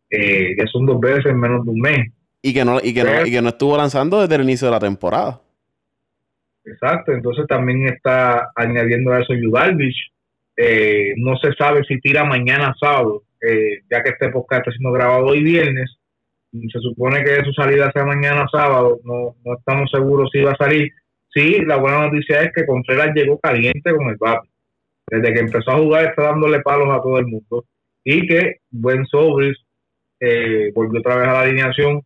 [0.09, 2.11] eh, ya son dos veces en menos de un mes.
[2.41, 4.73] Y que no, y que, no, y que no estuvo lanzando desde el inicio de
[4.73, 5.41] la temporada.
[6.63, 10.11] Exacto, entonces también está añadiendo a eso Yudalvich.
[10.57, 14.91] Eh, no se sabe si tira mañana sábado, eh, ya que este podcast está siendo
[14.91, 15.97] grabado hoy viernes.
[16.51, 18.99] Se supone que su salida sea mañana sábado.
[19.03, 20.91] No, no estamos seguros si va a salir.
[21.29, 24.49] Sí, la buena noticia es que Contreras llegó caliente con el bate.
[25.09, 27.65] Desde que empezó a jugar está dándole palos a todo el mundo.
[28.03, 29.57] Y que Buen Sobris
[30.19, 32.01] eh, volvió otra vez a la alineación.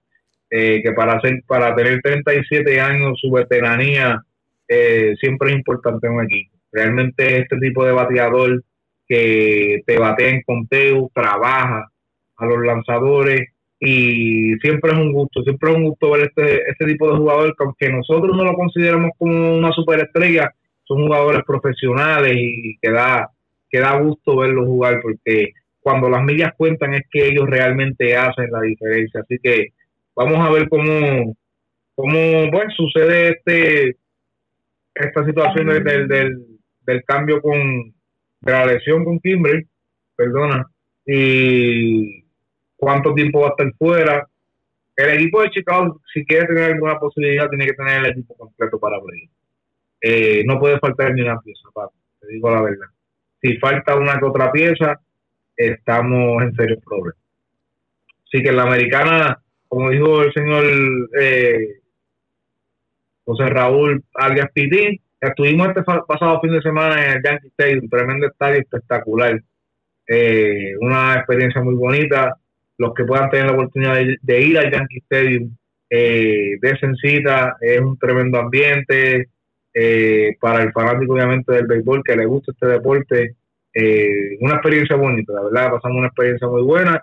[0.54, 4.22] Eh, que para hacer, para tener 37 años, su veteranía
[4.68, 6.51] eh, siempre es importante en un equipo.
[6.72, 8.64] Realmente este tipo de bateador
[9.08, 11.92] que te batea en conteo, trabaja
[12.38, 13.50] a los lanzadores
[13.80, 17.56] y siempre es un gusto, siempre es un gusto ver este, este tipo de jugador
[17.58, 20.54] que aunque nosotros no lo consideramos como una superestrella,
[20.84, 23.30] son jugadores profesionales y que da,
[23.70, 28.52] que da gusto verlos jugar porque cuando las millas cuentan es que ellos realmente hacen
[28.52, 29.22] la diferencia.
[29.22, 29.70] Así que
[30.16, 31.36] vamos a ver cómo,
[31.96, 33.98] cómo bueno, sucede este
[34.94, 36.46] esta situación del, del,
[36.92, 37.94] del cambio con
[38.42, 39.68] de la lesión con Kimbrel,
[40.16, 40.68] perdona,
[41.06, 42.24] y
[42.76, 44.28] cuánto tiempo va a estar fuera.
[44.96, 48.80] El equipo de Chicago, si quiere tener alguna posibilidad, tiene que tener el equipo completo
[48.80, 49.30] para abrir.
[50.02, 51.70] Eh, no puede faltar ni una pieza,
[52.20, 52.88] te digo la verdad.
[53.42, 55.00] Si falta una que otra pieza,
[55.56, 57.22] estamos en serios problemas.
[58.26, 60.64] Así que la americana, como dijo el señor
[61.20, 61.82] eh,
[63.26, 65.00] José Raúl alias Pitín.
[65.22, 69.40] Estuvimos este pasado fin de semana en el Yankee Stadium, tremendo estadio espectacular.
[70.08, 72.36] Eh, una experiencia muy bonita.
[72.80, 75.56] Los que puedan tener la oportunidad de, ir al Yankee Stadium,
[75.92, 79.30] eh, Sencita, es un tremendo ambiente.
[79.74, 83.36] Eh, para el fanático, obviamente, del béisbol que le gusta este deporte,
[83.74, 87.02] eh, una experiencia bonita, la verdad, pasamos una experiencia muy buena.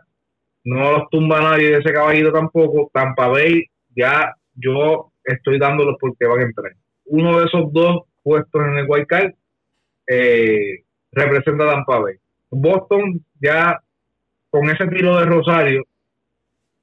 [0.64, 2.90] No los tumba nadie de ese caballito tampoco.
[2.92, 3.64] Tampa Bay,
[3.94, 6.72] ya yo estoy dándolos porque van a entrar.
[7.06, 9.32] Uno de esos dos puestos en el White Card
[10.06, 12.16] eh, representa a Tampa Bay.
[12.50, 13.80] Boston ya
[14.50, 15.84] con ese tiro de Rosario,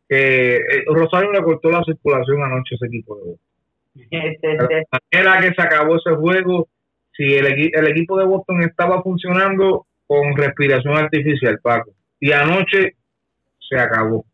[0.09, 4.87] que eh, Rosario le cortó la circulación anoche a ese equipo de Boston.
[4.91, 6.67] La manera que se acabó ese juego,
[7.15, 12.95] si el, el equipo de Boston estaba funcionando con respiración artificial, Paco, y anoche
[13.59, 14.25] se acabó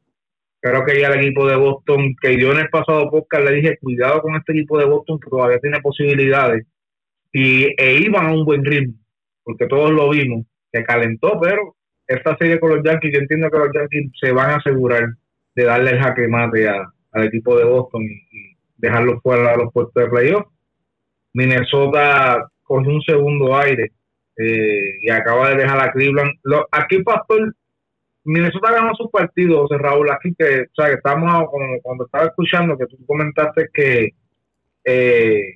[0.62, 3.78] creo que ya el equipo de Boston, que yo en el pasado podcast le dije,
[3.80, 6.66] cuidado con este equipo de Boston que todavía tiene posibilidades,
[7.32, 8.94] y, e iban a un buen ritmo,
[9.44, 11.76] porque todos lo vimos, se calentó, pero
[12.08, 15.04] esta serie con los Yankees, yo entiendo que los Yankees se van a asegurar
[15.56, 19.94] de darle el jaque mate al equipo de Boston y, dejarlo fuera de los puestos
[19.94, 20.48] de playoff.
[21.34, 23.92] Minnesota cogió un segundo aire
[24.36, 26.32] eh, y acaba de dejar a Cleveland.
[26.42, 27.54] Lo, aquí Pastor
[28.24, 31.46] Minnesota ganó su partido, José Raúl, aquí que, o sea, que estamos,
[31.82, 34.10] cuando estaba escuchando que tú comentaste que
[34.84, 35.56] eh,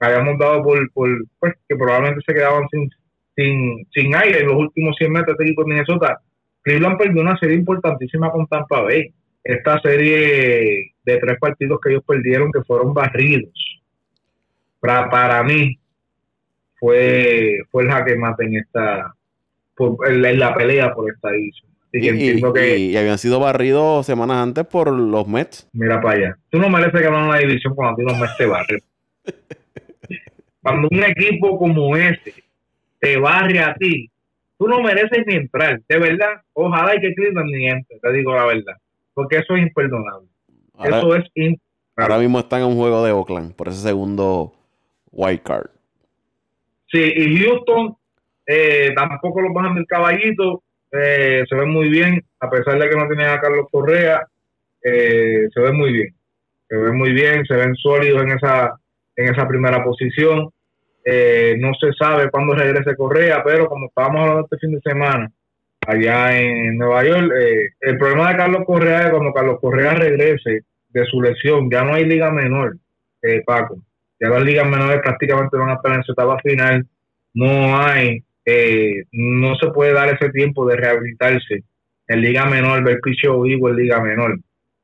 [0.00, 2.90] habíamos dado por, por pues, que probablemente se quedaban sin,
[3.34, 6.20] sin, sin aire en los últimos 100 metros de equipo de Minnesota.
[6.62, 9.12] Cleveland perdió una serie importantísima con Tampa Bay.
[9.44, 13.52] Esta serie de tres partidos que ellos perdieron, que fueron barridos.
[14.80, 15.78] Para, para mí,
[16.78, 19.14] fue, fue el jaque mate en esta,
[19.76, 21.70] por, en, la pelea por esta división.
[21.92, 25.68] y, habían sido barridos semanas antes por los Mets.
[25.72, 26.38] Mira para allá.
[26.50, 28.80] Tú no mereces ganar una división cuando los Mets te barren.
[30.66, 32.34] cuando un equipo como ese
[32.98, 34.10] te barre a ti,
[34.58, 35.80] tú no mereces ni entrar.
[35.88, 38.74] De verdad, ojalá y que Cleveland ni entre, te digo la verdad.
[39.14, 40.26] Porque eso es imperdonable.
[40.82, 41.60] eso es imperdonable.
[41.96, 44.52] Ahora mismo están en un juego de Oakland por ese segundo
[45.12, 45.70] wild card.
[46.90, 47.96] Sí, y Houston
[48.44, 50.64] eh, tampoco lo bajan del caballito.
[50.90, 54.26] Eh, se ve muy bien, a pesar de que no tienen a Carlos Correa,
[54.82, 56.14] eh, se ve muy bien.
[56.68, 58.80] Se ve muy bien, se ven sólidos en esa,
[59.14, 60.50] en esa primera posición.
[61.06, 65.30] No se sabe cuándo regrese Correa, pero como estábamos hablando este fin de semana,
[65.86, 67.32] allá en Nueva York,
[67.80, 71.94] el problema de Carlos Correa es cuando Carlos Correa regrese de su lesión, ya no
[71.94, 72.76] hay liga menor,
[73.44, 73.78] Paco.
[74.18, 76.86] Ya las ligas menores prácticamente van a estar en su etapa final.
[77.34, 81.64] No hay, eh, no se puede dar ese tiempo de rehabilitarse
[82.08, 84.38] en liga menor, ver picho vivo en liga menor.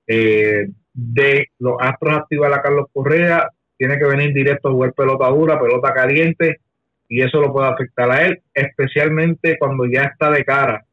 [0.07, 3.49] Eh, de los Astros activar a Carlos Correa,
[3.83, 6.61] tiene que venir directo a jugar pelota dura, pelota caliente,
[7.09, 10.85] y eso lo puede afectar a él, especialmente cuando ya está de cara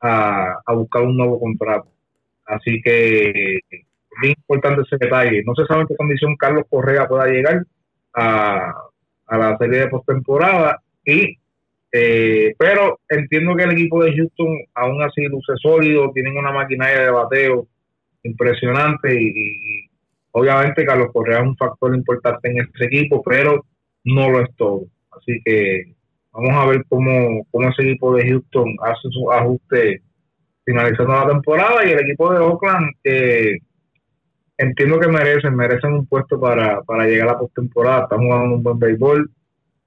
[0.00, 1.86] a, a buscar un nuevo contrato.
[2.44, 3.60] Así que
[4.20, 5.44] bien importante ese detalle.
[5.46, 7.64] No se sabe en qué condición Carlos Correa pueda llegar,
[8.12, 8.74] a,
[9.30, 11.38] la serie de postemporada y
[11.92, 17.02] eh, pero entiendo que el equipo de Houston aún así luce sólido, tienen una maquinaria
[17.02, 17.68] de bateo
[18.24, 19.91] impresionante y,
[20.32, 23.64] obviamente Carlos Correa es un factor importante en este equipo, pero
[24.04, 24.82] no lo es todo.
[25.10, 25.94] Así que
[26.32, 30.02] vamos a ver cómo, cómo ese equipo de Houston hace su ajuste
[30.64, 33.58] finalizando la temporada y el equipo de Oakland que
[34.58, 38.04] entiendo que merecen, merecen un puesto para, para llegar a la postemporada.
[38.04, 39.30] Están jugando un buen béisbol,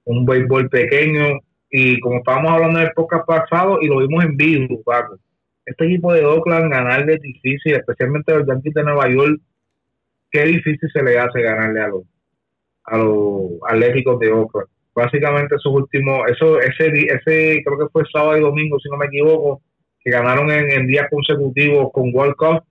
[0.04, 1.40] un béisbol pequeño.
[1.70, 5.16] Y como estábamos hablando en el podcast pasado, y lo vimos en vivo, Paco,
[5.64, 9.40] este equipo de Oakland ganarle es difícil, especialmente los Yankees de Nueva York.
[10.36, 12.02] Qué difícil se le hace ganarle a los,
[12.84, 14.68] a los Atléticos de Oakland.
[14.94, 19.06] Básicamente esos últimos, eso, ese, ese creo que fue sábado y domingo, si no me
[19.06, 19.62] equivoco,
[19.98, 22.64] que ganaron en, días consecutivos con World Cup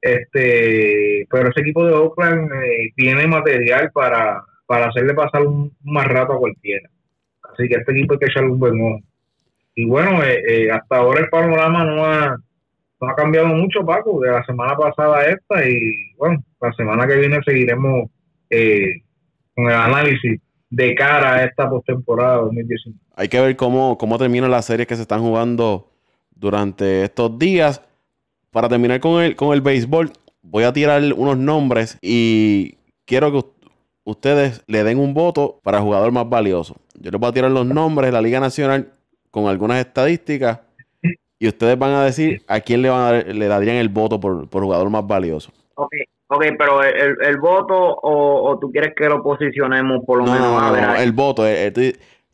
[0.00, 6.08] este, pero ese equipo de Oakland eh, tiene material para, para hacerle pasar un, más
[6.08, 6.88] rato a cualquiera.
[7.52, 9.00] Así que este equipo hay que echarle un buen ojo.
[9.74, 12.38] Y bueno, eh, eh, hasta ahora el panorama no ha,
[13.02, 15.68] no ha cambiado mucho, Paco, de la semana pasada a esta.
[15.68, 18.10] Y bueno, la semana que viene seguiremos
[19.54, 20.40] con el análisis
[20.70, 22.98] de cara a esta postemporada 2019.
[23.16, 25.90] Hay que ver cómo, cómo terminan las series que se están jugando
[26.34, 27.82] durante estos días
[28.50, 33.46] para terminar con el, con el béisbol, voy a tirar unos nombres y quiero que
[34.04, 36.76] ustedes le den un voto para el jugador más valioso.
[36.94, 38.92] Yo les voy a tirar los nombres de la Liga Nacional
[39.30, 40.60] con algunas estadísticas
[41.38, 44.90] y ustedes van a decir a quién le, van le darían el voto por, jugador
[44.90, 45.50] más valioso.
[46.32, 50.62] Ok, okay pero el, voto o, tú quieres que lo posicionemos por lo menos.
[50.62, 51.46] a ver el voto.
[51.46, 51.92] Eh, eh,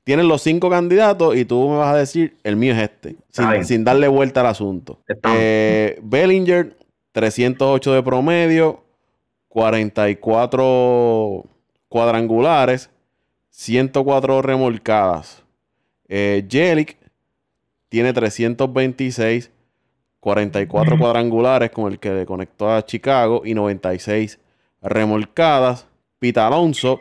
[0.08, 3.16] Tienes los cinco candidatos y tú me vas a decir, el mío es este,
[3.62, 4.98] sin, darle vuelta al asunto.
[5.36, 6.74] Eh, Bellinger,
[7.12, 8.82] 308 de promedio,
[9.48, 11.44] 44
[11.90, 12.88] cuadrangulares,
[13.50, 15.44] 104 remolcadas.
[16.08, 16.42] Eh,
[17.90, 19.50] tiene 326,
[20.20, 24.38] 44 cuadrangulares con el que le conectó a Chicago y 96
[24.82, 25.86] remolcadas.
[26.18, 27.00] Pita Alonso,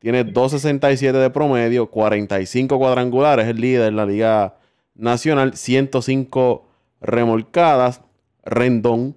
[0.00, 4.56] tiene 2.67 de promedio, 45 cuadrangulares, es el líder en la Liga
[4.94, 6.66] Nacional, 105
[7.00, 8.00] remolcadas.
[8.42, 9.16] Rendón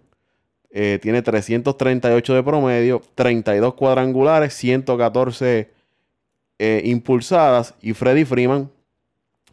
[0.69, 5.71] eh, tiene 338 de promedio, 32 cuadrangulares, 114
[6.59, 7.75] eh, impulsadas.
[7.81, 8.69] Y Freddy Freeman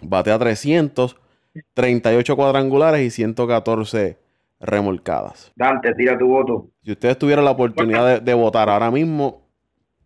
[0.00, 1.16] batea 300,
[1.74, 4.18] 38 cuadrangulares y 114
[4.60, 5.52] remolcadas.
[5.56, 6.68] Dante, tira tu voto.
[6.82, 9.40] Si ustedes tuvieran la oportunidad de votar ahora mismo,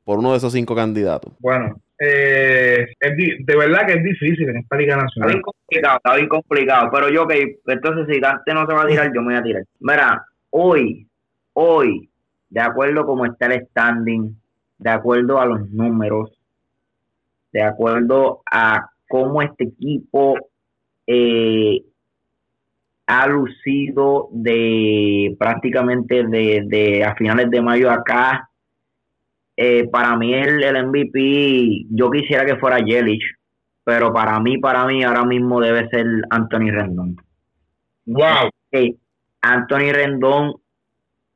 [0.04, 1.32] por uno de esos cinco candidatos?
[1.40, 5.30] Bueno, eh, de verdad que es difícil en esta Liga Nacional.
[5.30, 6.90] Está bien complicado, está bien complicado.
[6.92, 9.42] Pero yo, que entonces si Dante no se va a tirar, yo me voy a
[9.42, 9.64] tirar.
[9.80, 11.06] Mira, hoy,
[11.54, 12.08] hoy,
[12.50, 14.36] de acuerdo como está el standing,
[14.78, 16.32] de acuerdo a los números,
[17.52, 20.36] de acuerdo a cómo este equipo
[21.06, 21.82] eh,
[23.06, 28.48] ha lucido de prácticamente de, de a finales de mayo acá
[29.56, 33.22] eh, para mí el, el MVP, yo quisiera que fuera Yelich,
[33.84, 37.16] pero para mí, para mí ahora mismo debe ser Anthony Rendón.
[38.06, 38.50] Wow.
[39.42, 40.54] Anthony Rendón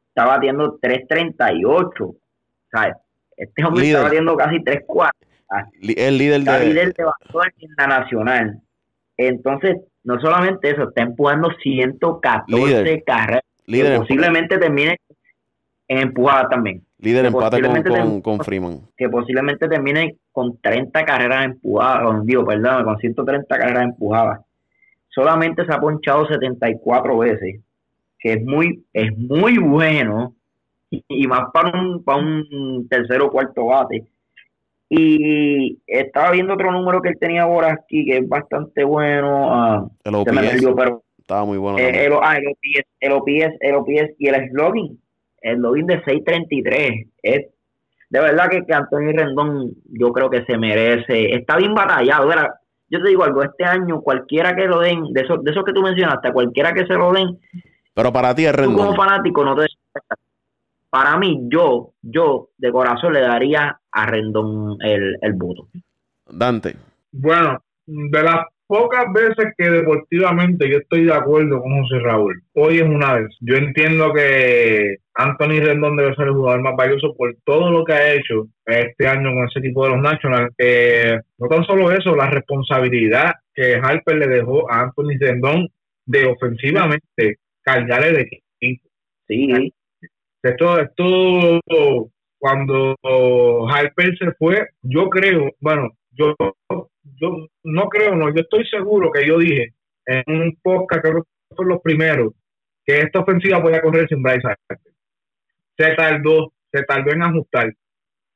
[0.08, 2.16] está batiendo 3.38.
[2.72, 2.94] ¿Sabes?
[3.36, 5.10] Este hombre está batiendo casi 3.4.
[5.96, 6.66] El líder de...
[6.66, 7.04] líder de
[7.60, 8.60] en la nacional.
[9.18, 13.42] Entonces, no solamente eso, está empujando 114 carreras.
[13.66, 14.96] Líder posiblemente termine
[15.88, 16.82] en empujada también.
[17.00, 18.80] Líder empate con, con, Freeman.
[18.96, 24.40] Que posiblemente termine con 30 carreras empujadas, digo, perdón, con 130 carreras empujadas.
[25.08, 27.60] Solamente se ha ponchado 74 veces,
[28.18, 30.34] que es muy, es muy bueno,
[30.90, 34.06] y, más para un, para un tercero o cuarto bate.
[34.90, 39.54] Y estaba viendo otro número que él tenía ahora aquí, que es bastante bueno.
[39.54, 41.02] Ah, el OPS.
[41.18, 41.78] estaba muy bueno.
[41.78, 44.98] Eh, el, ah, el, OPS, el, OPS, el OPS y el slogan
[45.42, 47.46] el login de 633 es
[48.10, 52.30] de verdad que, que Antonio Rendón yo creo que se merece, está bien batallado,
[52.88, 55.74] yo te digo algo, este año cualquiera que lo den, de esos, de esos que
[55.74, 57.38] tú mencionaste, cualquiera que se lo den,
[57.92, 58.76] pero para ti es Rendón.
[58.76, 59.66] como fanático no te
[60.90, 65.68] para mí, yo, yo de corazón le daría a Rendón el, el voto.
[66.30, 66.76] Dante.
[67.12, 72.76] Bueno, de las pocas veces que deportivamente yo estoy de acuerdo con José Raúl, hoy
[72.76, 73.28] es una vez.
[73.40, 77.94] Yo entiendo que Anthony Rendón debe ser el jugador más valioso por todo lo que
[77.94, 80.54] ha hecho este año con ese equipo de los Nationals.
[80.58, 85.68] Eh, no tan solo eso, la responsabilidad que Harper le dejó a Anthony Rendón
[86.04, 88.44] de ofensivamente cargarle de equipo.
[89.26, 89.72] Sí.
[90.42, 92.96] Esto, esto, cuando
[93.68, 96.34] Harper se fue, yo creo, bueno, yo
[97.20, 99.74] yo no creo, no, yo estoy seguro que yo dije
[100.06, 102.32] en un podcast, creo que fue los primeros,
[102.84, 104.78] que esta ofensiva podía correr sin Bryce Harper.
[105.76, 107.74] Se tardó, se tardó en ajustar,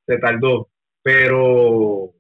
[0.07, 0.68] se tardó,
[1.03, 2.11] pero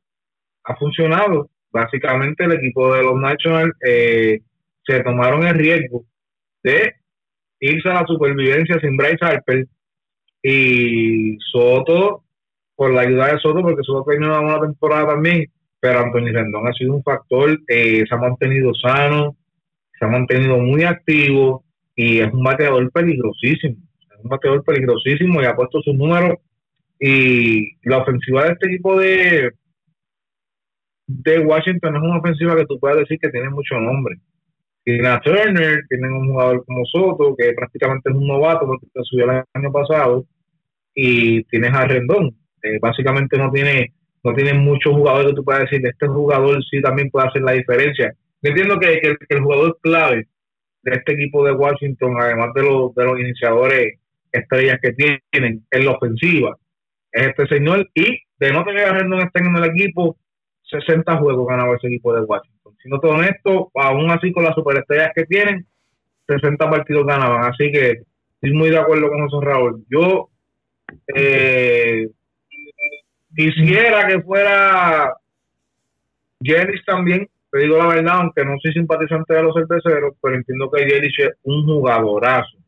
[0.64, 1.50] ha funcionado.
[1.70, 4.40] Básicamente el equipo de los Nationals eh,
[4.84, 6.04] se tomaron el riesgo
[6.62, 6.94] de
[7.60, 9.66] irse a la supervivencia sin Bryce Harper
[10.42, 12.24] y Soto,
[12.74, 15.46] por la ayuda de Soto, porque Soto tenido una temporada también,
[15.80, 19.36] pero Antonio Rendón ha sido un factor, eh, se ha mantenido sano,
[19.98, 21.64] se ha mantenido muy activo
[21.94, 23.76] y es un bateador peligrosísimo,
[24.10, 26.38] es un bateador peligrosísimo y ha puesto sus números
[26.98, 29.50] y la ofensiva de este equipo de
[31.06, 34.16] de Washington es una ofensiva que tú puedes decir que tiene mucho nombre.
[34.84, 39.30] Tiene a Turner, tienen un jugador como Soto, que prácticamente es un novato porque subió
[39.30, 40.24] el año pasado,
[40.94, 42.36] y tienes a Rendón.
[42.80, 43.92] Básicamente no tiene
[44.24, 47.52] no tienen muchos jugadores que tú puedas decir, este jugador sí también puede hacer la
[47.52, 48.14] diferencia.
[48.40, 50.28] Yo entiendo que, el, jugador clave
[50.82, 53.98] de este equipo de Washington, además de los, de los iniciadores
[54.30, 56.56] estrellas que tienen en la ofensiva,
[57.10, 57.88] es este señor.
[57.94, 60.16] Y de no tener a Rendon estén en el equipo,
[60.70, 62.74] 60 juegos ganaba ese equipo de Washington.
[62.80, 65.66] Siendo todo honesto, aún así con las superestrellas que tienen,
[66.28, 67.44] 60 partidos ganaban.
[67.44, 68.02] Así que
[68.34, 69.84] estoy muy de acuerdo con eso, Raúl.
[69.90, 70.30] Yo
[71.14, 72.08] eh,
[73.34, 75.14] Quisiera que fuera
[76.42, 80.70] Jelis también, te digo la verdad, aunque no soy simpatizante de los cerveceros, pero entiendo
[80.70, 82.58] que Jelis es un jugadorazo.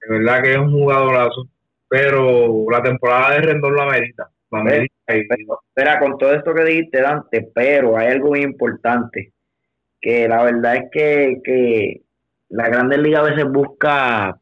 [0.00, 1.48] De verdad que es un jugadorazo,
[1.88, 4.30] pero la temporada de Rendón la merita.
[5.06, 9.32] Espera, con todo esto que dijiste, Dante, pero hay algo muy importante,
[9.98, 12.02] que la verdad es que, que
[12.50, 14.38] la Grandes Liga a veces busca,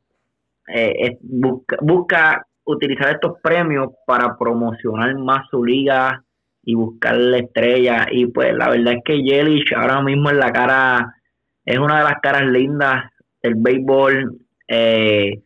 [0.74, 6.22] eh, busca, busca utilizar estos premios para promocionar más su liga
[6.62, 8.06] y buscar la estrella.
[8.10, 11.14] Y pues la verdad es que Yelich ahora mismo en la cara
[11.64, 13.10] es una de las caras lindas
[13.42, 14.38] del béisbol.
[14.68, 15.42] Eh,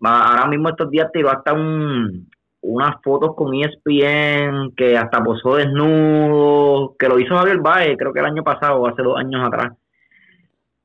[0.00, 2.28] ahora mismo estos días tiró hasta un,
[2.64, 8.20] unas fotos con ESPN que hasta posó desnudo, que lo hizo Javier Baez, creo que
[8.20, 9.72] el año pasado, hace dos años atrás.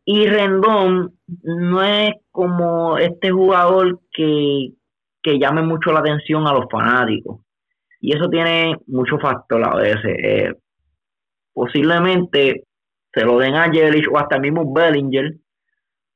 [0.03, 1.13] Y Rendón
[1.43, 4.73] no es como este jugador que,
[5.21, 7.41] que llame mucho la atención a los fanáticos.
[8.01, 10.15] Y eso tiene mucho factor a veces.
[10.23, 10.53] Eh,
[11.53, 12.63] posiblemente
[13.13, 15.33] se lo den a Jelich o hasta el mismo Bellinger,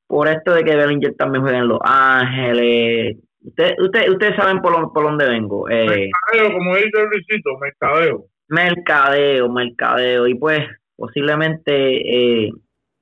[0.08, 3.18] por esto de que Bellinger también juega en Los Ángeles.
[3.42, 5.70] Ustedes usted, ustedes saben por, por dónde vengo.
[5.70, 8.26] Eh, mercadeo, como dice Luisito, mercadeo.
[8.48, 10.28] Mercadeo, mercadeo.
[10.28, 12.52] Y pues posiblemente, eh,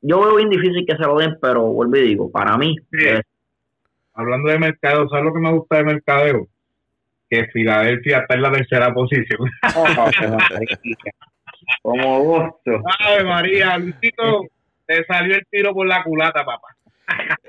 [0.02, 2.76] yo veo bien difícil que se lo den, pero vuelvo y digo, para mí,
[4.14, 6.48] hablando de mercado, ¿sabes lo que me gusta de mercadeo?
[7.30, 9.50] Que Filadelfia está en la tercera posición.
[11.82, 12.82] Como gusto.
[13.00, 14.48] Ay, María, Luisito,
[14.86, 16.68] te salió el tiro por la culata, papá.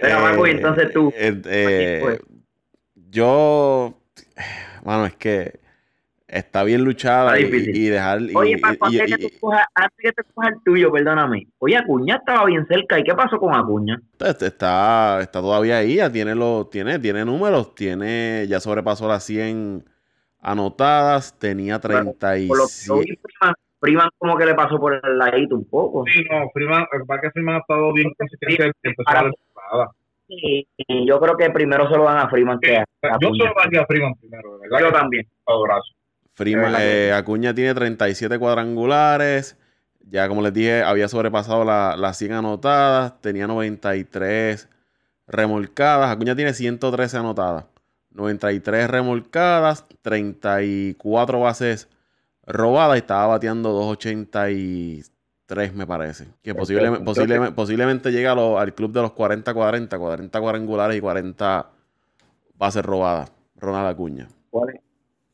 [0.01, 1.13] Pero, entonces tú.
[1.17, 2.19] Eh, eh,
[2.95, 3.95] yo,
[4.83, 5.62] bueno, es que
[6.33, 8.21] está bien luchada y, dejar.
[8.35, 9.17] Oye, Paco, antes,
[9.99, 11.47] que te coja el tuyo, perdóname.
[11.59, 12.99] Oye, Acuña estaba bien cerca.
[12.99, 14.01] ¿Y qué pasó con Acuña?
[14.13, 19.23] Está, está, está todavía ahí, ya tiene, los, tiene, tiene números, tiene, ya sobrepasó las
[19.25, 19.85] 100
[20.41, 23.21] anotadas, tenía 37.
[23.79, 26.05] Freeman como que le pasó por el ladito un poco.
[26.07, 28.73] Sí, no, Freeman, va que Freeman ha estado bien consistente
[29.07, 29.31] la.
[30.29, 33.29] Y, y yo creo que primero se lo dan a Freeman que a, a Yo
[33.29, 33.45] Acuña.
[33.45, 34.87] solo daría a Freeman primero, de verdad.
[34.87, 35.27] Yo también.
[35.47, 35.93] abrazo.
[36.35, 39.57] Freeman, eh, Acuña tiene 37 cuadrangulares.
[40.09, 43.21] Ya como les dije, había sobrepasado la- las 100 anotadas.
[43.21, 44.69] Tenía 93
[45.27, 46.11] remolcadas.
[46.11, 47.67] Acuña tiene 113 anotadas.
[48.11, 49.85] 93 remolcadas.
[50.03, 51.89] 34 bases
[52.47, 52.97] robadas.
[52.97, 56.29] Y estaba bateando 283, me parece.
[56.43, 59.99] Que posiblemente, posiblemente, posiblemente llega al club de los 40-40.
[59.99, 61.71] 40 cuadrangulares y 40
[62.57, 63.31] bases robadas.
[63.57, 64.29] Ronald Acuña.
[64.51, 64.81] ¿Cuál es,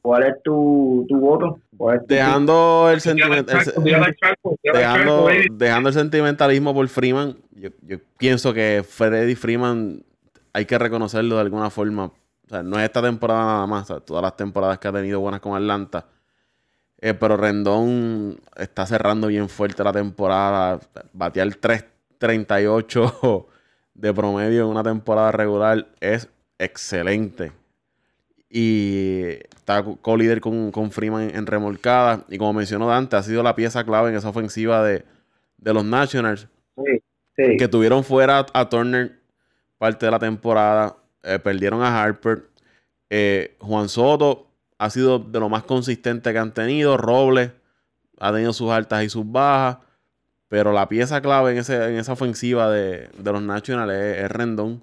[0.09, 1.61] cuál es tu, tu voto?
[1.77, 7.37] ¿Cuál es tu- Dejando el charco, charco, al Dejando, charco, dejando el sentimentalismo por Freeman,
[7.51, 10.03] yo, yo pienso que Freddy Freeman
[10.55, 12.07] hay que reconocerlo de alguna forma.
[12.07, 14.93] O sea, no es esta temporada nada más, o sea, todas las temporadas que ha
[14.93, 16.07] tenido buenas con Atlanta.
[17.03, 20.81] Eh, pero Rendón está cerrando bien fuerte la temporada.
[21.13, 23.47] Batear 3.38
[23.93, 26.29] de promedio en una temporada regular es
[26.59, 27.53] excelente.
[28.51, 29.25] Y
[29.55, 32.25] está co- co-líder con, con Freeman en remolcada.
[32.29, 35.05] Y como mencionó Dante, ha sido la pieza clave en esa ofensiva de,
[35.59, 36.49] de los Nationals.
[36.77, 37.03] Sí,
[37.37, 37.57] sí.
[37.59, 39.19] Que tuvieron fuera a Turner
[39.77, 40.97] parte de la temporada.
[41.23, 42.45] eh, perdieron a Harper.
[43.11, 44.47] Eh, Juan Soto
[44.79, 46.97] ha sido de lo más consistente que han tenido.
[46.97, 47.51] Robles
[48.21, 49.79] ha tenido sus altas y sus bajas.
[50.49, 54.31] Pero la pieza clave en, ese, en esa ofensiva de, de los Nationals es, es
[54.31, 54.83] Rendón.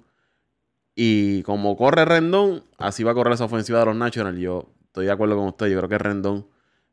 [0.98, 4.38] Y como corre Rendón, así va a correr esa ofensiva de los Nationals.
[4.38, 5.66] Yo estoy de acuerdo con usted.
[5.66, 6.46] Yo creo que Rendón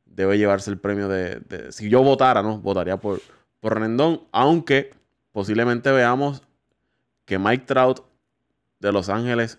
[0.06, 1.72] debe llevarse el premio de.
[1.72, 2.58] si yo votara, ¿no?
[2.60, 3.22] Votaría por,
[3.62, 4.24] por Rendón.
[4.34, 4.92] Aunque
[5.32, 6.44] posiblemente veamos
[7.24, 8.02] que Mike Trout
[8.80, 9.58] de Los Ángeles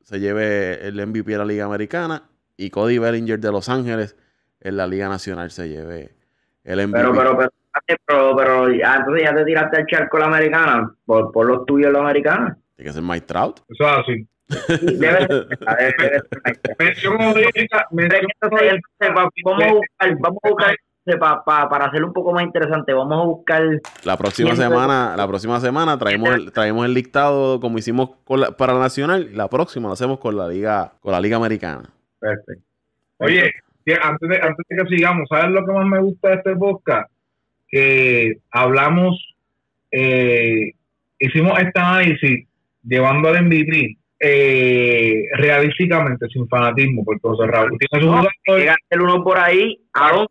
[0.00, 2.22] se lleve el MVP de la Liga Americana.
[2.56, 4.16] Y Cody Bellinger de Los Ángeles
[4.60, 6.14] en la Liga Nacional se lleve
[6.64, 6.98] el MVP.
[6.98, 7.50] Pero, pero, pero,
[8.06, 11.92] pero, pero ya, entonces ya te tiraste al charco la americana, por, por los tuyos
[11.92, 12.56] la americana.
[12.82, 13.60] Tiene que ser Mike Trout.
[13.68, 14.26] Eso es así.
[16.78, 17.86] Mención honorífica,
[19.14, 19.32] vamos
[19.64, 23.20] a buscar, vamos a buscar entonces, pa- pa- para hacerlo un poco más interesante, vamos
[23.20, 23.62] a buscar
[24.04, 28.52] La próxima semana, la próxima semana traemos el, traemos el dictado como hicimos con la-
[28.52, 29.28] para la Nacional.
[29.32, 31.82] y La próxima lo hacemos con la Liga, con la Liga Americana.
[32.20, 32.62] Perfecto.
[33.18, 33.50] Oye,
[34.00, 37.10] antes de, antes de que sigamos, ¿sabes lo que más me gusta de este podcast?
[37.68, 39.34] Que hablamos,
[39.90, 40.72] eh,
[41.18, 42.46] hicimos este análisis
[42.82, 49.00] llevando al MVP eh, realísticamente, sin fanatismo, porque José Raúl tiene No, jugadores, Llega el
[49.00, 50.30] uno por ahí, Alonso,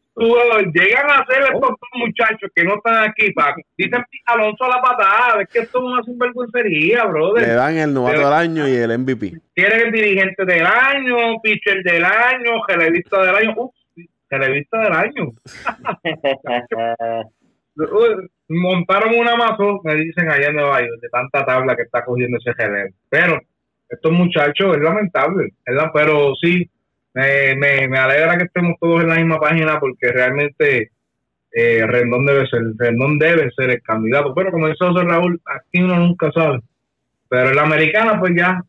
[0.74, 3.60] llegan a hacer estos dos muchachos que no están aquí, Paco.
[3.78, 7.56] Dicen Alonso a la patada, es que esto es una sinvergüencería, Le brother.
[7.56, 9.34] dan el novato del año y el MVP.
[9.54, 13.54] Quieren el dirigente del año, pitcher del año, relevista del año.
[13.58, 13.78] Ups,
[14.30, 15.32] relevista del año.
[18.48, 22.38] Montaron una Amazon, me dicen allá en Nueva York, de tanta tabla que está cogiendo
[22.38, 22.90] ese relevo.
[23.10, 23.40] Pero
[23.90, 25.92] estos muchachos es lamentable, ¿verdad?
[25.94, 26.70] Pero sí,
[27.14, 30.92] me, me, me alegra que estemos todos en la misma página porque realmente
[31.52, 34.34] eh, Rendón debe ser, Rendón debe ser el candidato.
[34.34, 36.60] Pero como dice José Raúl, aquí uno nunca sabe.
[37.30, 38.62] Pero en la americana, pues ya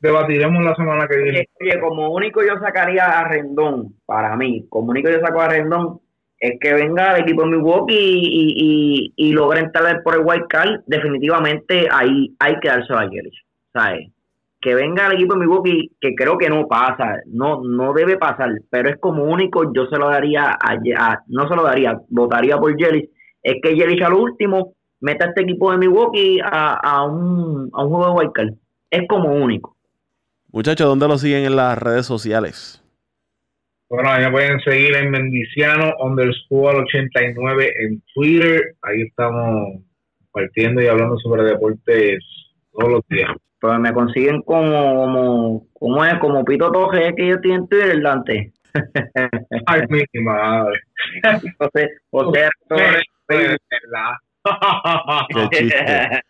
[0.00, 1.48] debatiremos la semana que viene.
[1.60, 6.00] Oye, como único yo sacaría a Rendón, para mí, como único yo saco a Rendón,
[6.44, 10.46] es que venga el equipo de Milwaukee y, y, y logre entrar por el wild
[10.46, 14.10] card, definitivamente ahí hay que dárselo a Yelich, ¿sabes?
[14.60, 18.50] Que venga el equipo de Milwaukee, que creo que no pasa, no no debe pasar,
[18.68, 22.76] pero es como único, yo se lo daría a, no se lo daría, votaría por
[22.76, 23.08] Yelich,
[23.42, 27.70] es que Yelich a lo último meta a este equipo de Milwaukee a, a, un,
[27.72, 28.50] a un juego de wild card,
[28.90, 29.76] es como único.
[30.52, 32.83] Muchachos, ¿dónde lo siguen en las redes sociales?
[33.94, 38.74] Bueno, ahí me pueden seguir en Mendiciano underscore 89 en Twitter.
[38.82, 39.84] Ahí estamos
[40.32, 42.18] compartiendo y hablando sobre deportes
[42.72, 43.30] todos los días.
[43.60, 48.02] Pues me consiguen como, como, como es, como Pito Toje que yo estoy en Twitter,
[48.02, 48.52] Dante.
[49.66, 50.76] Ay, mi madre.
[51.58, 53.04] José, José Torres.
[53.28, 53.56] Qué
[55.52, 56.20] chiste.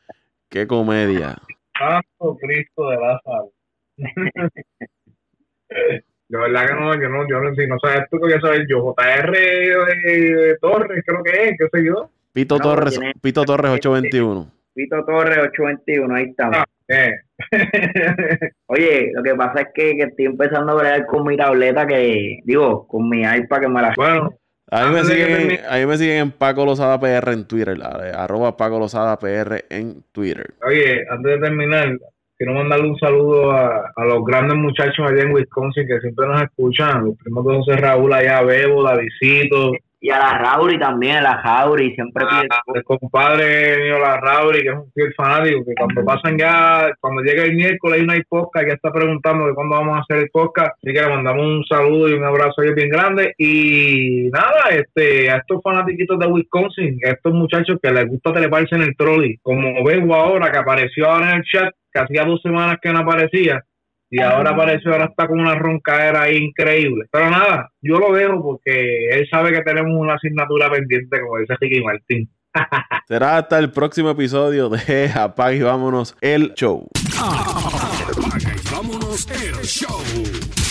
[0.51, 1.39] Qué comedia.
[1.79, 3.53] Santo Cristo de Lázaro.
[6.35, 8.41] De verdad que no, yo no, yo no, si no sabes tú, que voy a
[8.41, 8.93] saber yo.
[8.97, 12.11] JR de, de Torres, creo que es, qué sé yo.
[12.33, 14.51] Pito No, Torres, tiene- Pito Torres 821.
[14.75, 16.57] Pito Torres 821, ahí estamos.
[16.59, 16.65] Ah.
[16.89, 17.13] Eh.
[18.67, 22.41] Oye, lo que pasa es que, que estoy empezando a bregar con mi tableta que,
[22.45, 23.93] digo, con mi iPad que me la...
[23.97, 24.35] bueno,
[24.71, 27.79] A mí, me siguen, a mí me siguen en Paco Lozada PR en Twitter.
[27.83, 30.55] Arroba Paco Lozada PR en Twitter.
[30.67, 31.97] Oye, antes de terminar,
[32.37, 36.43] quiero mandarle un saludo a, a los grandes muchachos allá en Wisconsin que siempre nos
[36.43, 37.05] escuchan.
[37.07, 39.73] Los primos de José Raúl allá, Bebo, Davidito,
[40.05, 42.47] y a la Rauri también, a la Rauri, siempre pide.
[42.51, 46.91] Ah, el compadre mío, la Rauri, que es un fiel fanático, que cuando pasan ya,
[47.01, 50.01] cuando llega el miércoles y no hay podcast, ya está preguntando de cuándo vamos a
[50.03, 50.73] hacer el podcast.
[50.77, 53.33] Así que le mandamos un saludo y un abrazo ahí bien grande.
[53.39, 58.75] Y nada, este, a estos fanáticos de Wisconsin, a estos muchachos que les gusta teleparse
[58.75, 62.43] en el trolley, como vengo ahora, que apareció ahora en el chat, que hacía dos
[62.43, 63.65] semanas que no aparecía
[64.11, 67.07] y ahora apareció, ahora está con una roncadera increíble.
[67.11, 71.55] Pero nada, yo lo dejo porque él sabe que tenemos una asignatura pendiente, como dice
[71.61, 72.31] Ricky Martín.
[73.09, 76.87] Será hasta el próximo episodio de Apague y Vámonos el Show.
[77.19, 80.64] Apague y Vámonos el Show.